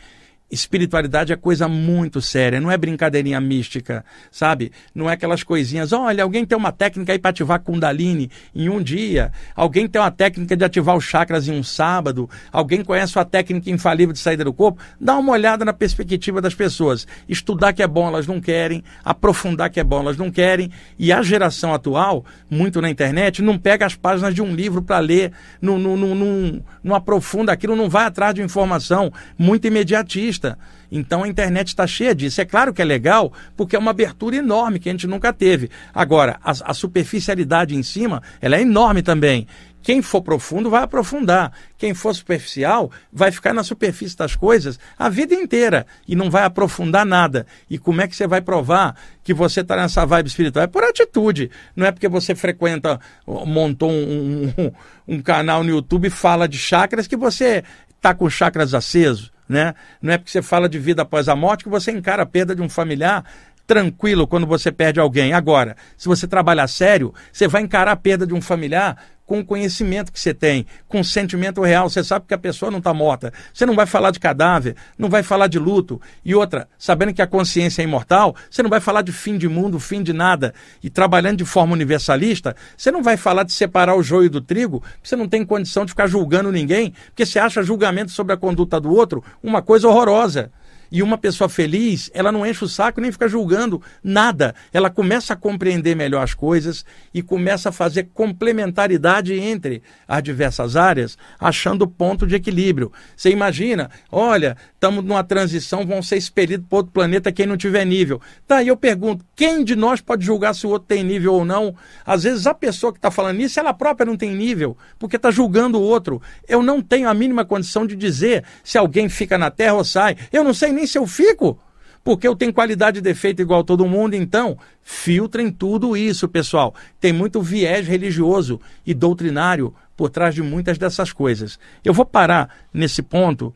[0.51, 4.71] Espiritualidade é coisa muito séria, não é brincadeirinha mística, sabe?
[4.95, 8.81] Não é aquelas coisinhas, olha, alguém tem uma técnica aí para ativar Kundalini em um
[8.81, 13.25] dia, alguém tem uma técnica de ativar os chakras em um sábado, alguém conhece uma
[13.25, 14.81] técnica infalível de saída do corpo.
[14.99, 17.05] Dá uma olhada na perspectiva das pessoas.
[17.27, 20.71] Estudar que é bom, elas não querem, aprofundar que é bom, elas não querem.
[20.97, 24.97] E a geração atual, muito na internet, não pega as páginas de um livro para
[24.97, 25.31] ler,
[25.61, 30.57] não, não, não, não, não aprofunda aquilo, não vai atrás de informação muito imediatista vista.
[30.91, 32.41] Então a internet está cheia disso.
[32.41, 35.69] É claro que é legal, porque é uma abertura enorme que a gente nunca teve.
[35.93, 39.45] Agora, a, a superficialidade em cima, ela é enorme também.
[39.81, 41.53] Quem for profundo vai aprofundar.
[41.77, 46.43] Quem for superficial vai ficar na superfície das coisas a vida inteira e não vai
[46.43, 47.45] aprofundar nada.
[47.69, 50.63] E como é que você vai provar que você está nessa vibe espiritual?
[50.63, 51.49] É por atitude.
[51.75, 54.71] Não é porque você frequenta, montou um, um,
[55.15, 57.63] um canal no YouTube e fala de chakras que você
[57.95, 59.73] está com chakras acesos né?
[59.99, 62.55] Não é porque você fala de vida após a morte que você encara a perda
[62.55, 63.25] de um familiar
[63.65, 65.33] tranquilo quando você perde alguém.
[65.33, 68.97] Agora, se você trabalhar sério, você vai encarar a perda de um familiar
[69.29, 71.87] com o conhecimento que você tem, com o sentimento real.
[71.87, 73.31] Você sabe que a pessoa não está morta.
[73.53, 76.01] Você não vai falar de cadáver, não vai falar de luto.
[76.25, 79.47] E outra, sabendo que a consciência é imortal, você não vai falar de fim de
[79.47, 80.51] mundo, fim de nada.
[80.81, 84.81] E trabalhando de forma universalista, você não vai falar de separar o joio do trigo,
[85.03, 88.81] você não tem condição de ficar julgando ninguém, porque você acha julgamento sobre a conduta
[88.81, 90.51] do outro uma coisa horrorosa.
[90.91, 94.55] E uma pessoa feliz, ela não enche o saco nem fica julgando nada.
[94.73, 100.75] Ela começa a compreender melhor as coisas e começa a fazer complementaridade entre as diversas
[100.75, 102.91] áreas, achando ponto de equilíbrio.
[103.15, 107.85] Você imagina, olha, estamos numa transição, vão ser expelidos para outro planeta quem não tiver
[107.85, 108.21] nível.
[108.47, 111.45] Tá, e eu pergunto, quem de nós pode julgar se o outro tem nível ou
[111.45, 111.75] não?
[112.05, 115.29] Às vezes a pessoa que está falando isso, ela própria não tem nível, porque está
[115.31, 116.21] julgando o outro.
[116.47, 120.17] Eu não tenho a mínima condição de dizer se alguém fica na Terra ou sai.
[120.31, 121.59] Eu não sei nem se eu fico,
[122.03, 126.73] porque eu tenho qualidade e defeito igual todo mundo, então filtrem tudo isso, pessoal.
[126.99, 131.59] Tem muito viés religioso e doutrinário por trás de muitas dessas coisas.
[131.83, 133.53] Eu vou parar nesse ponto.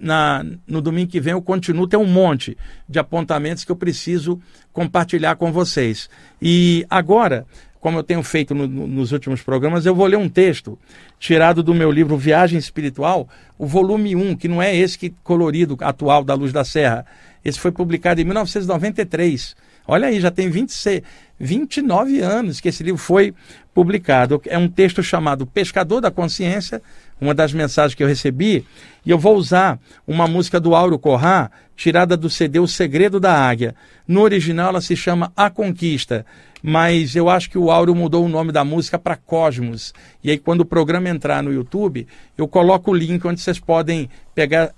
[0.00, 2.58] Na, no domingo que vem eu continuo, tem um monte
[2.88, 4.40] de apontamentos que eu preciso
[4.72, 6.10] compartilhar com vocês.
[6.42, 7.46] E agora,
[7.86, 10.76] como eu tenho feito no, nos últimos programas, eu vou ler um texto
[11.20, 15.76] tirado do meu livro Viagem Espiritual, o volume 1, que não é esse que colorido
[15.80, 17.06] atual da Luz da Serra.
[17.44, 19.54] Esse foi publicado em 1993.
[19.86, 21.00] Olha aí, já tem 26,
[21.38, 23.32] 29 anos que esse livro foi
[23.72, 24.42] publicado.
[24.46, 26.82] É um texto chamado Pescador da Consciência,
[27.20, 28.66] uma das mensagens que eu recebi,
[29.04, 33.32] e eu vou usar uma música do Auro Corrá, tirada do CD O Segredo da
[33.32, 33.76] Águia.
[34.08, 36.26] No original ela se chama A Conquista
[36.66, 39.94] mas eu acho que o Áureo mudou o nome da música para Cosmos.
[40.20, 44.10] E aí, quando o programa entrar no YouTube, eu coloco o link onde vocês podem
[44.34, 44.74] pegar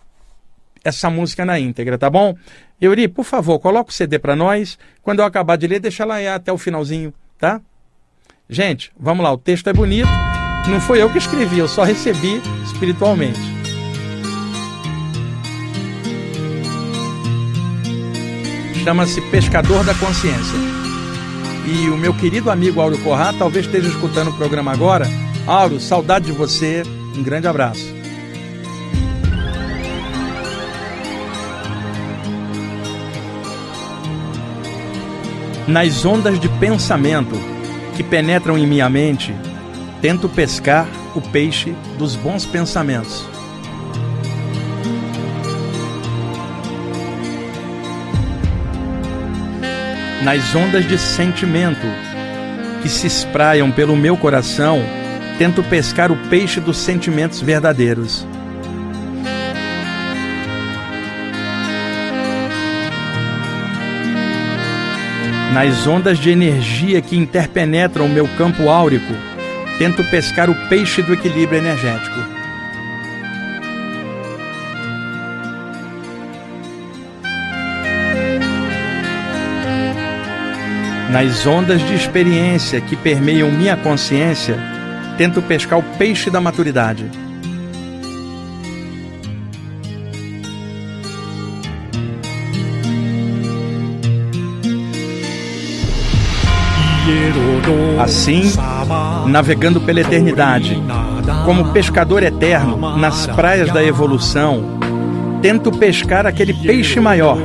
[0.85, 2.37] essa música na íntegra, tá bom?
[2.79, 4.79] Euri, por favor, coloca o CD para nós.
[5.03, 7.59] Quando eu acabar de ler, deixa aí até o finalzinho, tá?
[8.51, 10.11] Gente, vamos lá, o texto é bonito.
[10.69, 13.41] Não foi eu que escrevi, eu só recebi espiritualmente.
[18.85, 20.78] Chama-se Pescador da Consciência.
[21.71, 25.07] E o meu querido amigo Auro Corrá talvez esteja escutando o programa agora.
[25.47, 26.83] Auro, saudade de você.
[27.15, 27.95] Um grande abraço.
[35.67, 37.35] Nas ondas de pensamento
[37.95, 39.35] que penetram em minha mente,
[40.01, 43.27] tento pescar o peixe dos bons pensamentos
[50.23, 51.87] nas ondas de sentimento
[52.83, 54.83] que se espraiam pelo meu coração,
[55.37, 58.27] tento pescar o peixe dos sentimentos verdadeiros.
[65.53, 69.13] Nas ondas de energia que interpenetram o meu campo áurico,
[69.79, 72.38] tento pescar o peixe do equilíbrio energético.
[81.11, 84.59] Nas ondas de experiência que permeiam minha consciência,
[85.17, 87.07] tento pescar o peixe da maturidade.
[97.99, 98.53] Assim,
[99.27, 100.81] navegando pela eternidade,
[101.45, 104.79] como pescador eterno nas praias da evolução,
[105.41, 107.39] tento pescar aquele peixe maior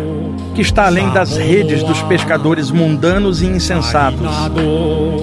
[0.54, 4.30] que está além das redes dos pescadores mundanos e insensatos,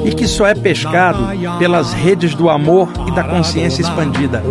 [0.04, 1.18] e que só é pescado
[1.58, 4.42] pelas redes do amor e da consciência expandida.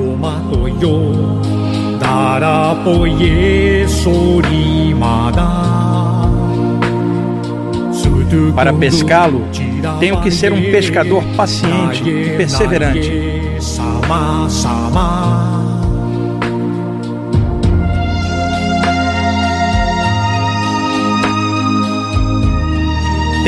[8.55, 9.43] Para pescá-lo,
[9.99, 13.11] tenho que ser um pescador paciente e perseverante.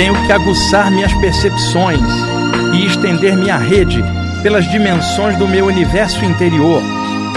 [0.01, 2.01] Tenho que aguçar minhas percepções
[2.73, 4.03] e estender minha rede
[4.41, 6.81] pelas dimensões do meu universo interior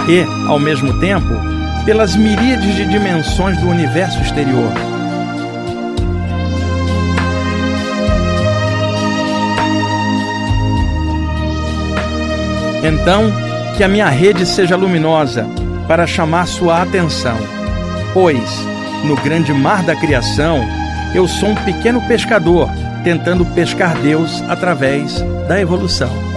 [0.08, 1.28] e, ao mesmo tempo,
[1.84, 4.72] pelas miríades de dimensões do universo exterior.
[12.82, 13.30] Então,
[13.76, 15.46] que a minha rede seja luminosa
[15.86, 17.36] para chamar sua atenção,
[18.14, 18.40] pois,
[19.04, 20.66] no grande mar da criação,
[21.14, 22.68] eu sou um pequeno pescador
[23.04, 26.33] tentando pescar Deus através da evolução.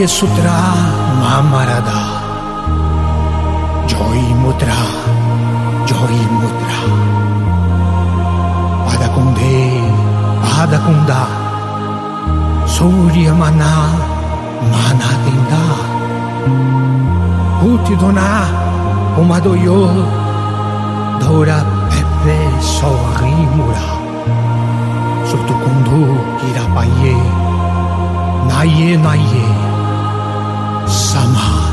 [0.00, 0.58] ये सुतरा
[1.20, 2.00] माँ मारा दा
[3.86, 4.78] जोई मुद्रा
[5.90, 6.78] जोई मुद्रा
[8.86, 9.58] पादकुंदे
[10.42, 11.20] पादकुंदा।
[12.76, 13.72] सूर्य मना,
[14.72, 15.62] माना दिंदा
[17.60, 18.28] भूति दोना
[19.20, 19.80] उमा दो यो।
[21.20, 22.38] धोरा पेपे
[22.72, 23.88] सौरी मुरा।
[25.28, 26.00] सुतुकुंदो
[26.40, 27.16] कीरा पाइये,
[28.48, 29.59] नाइये नाइये।
[30.90, 31.69] 山下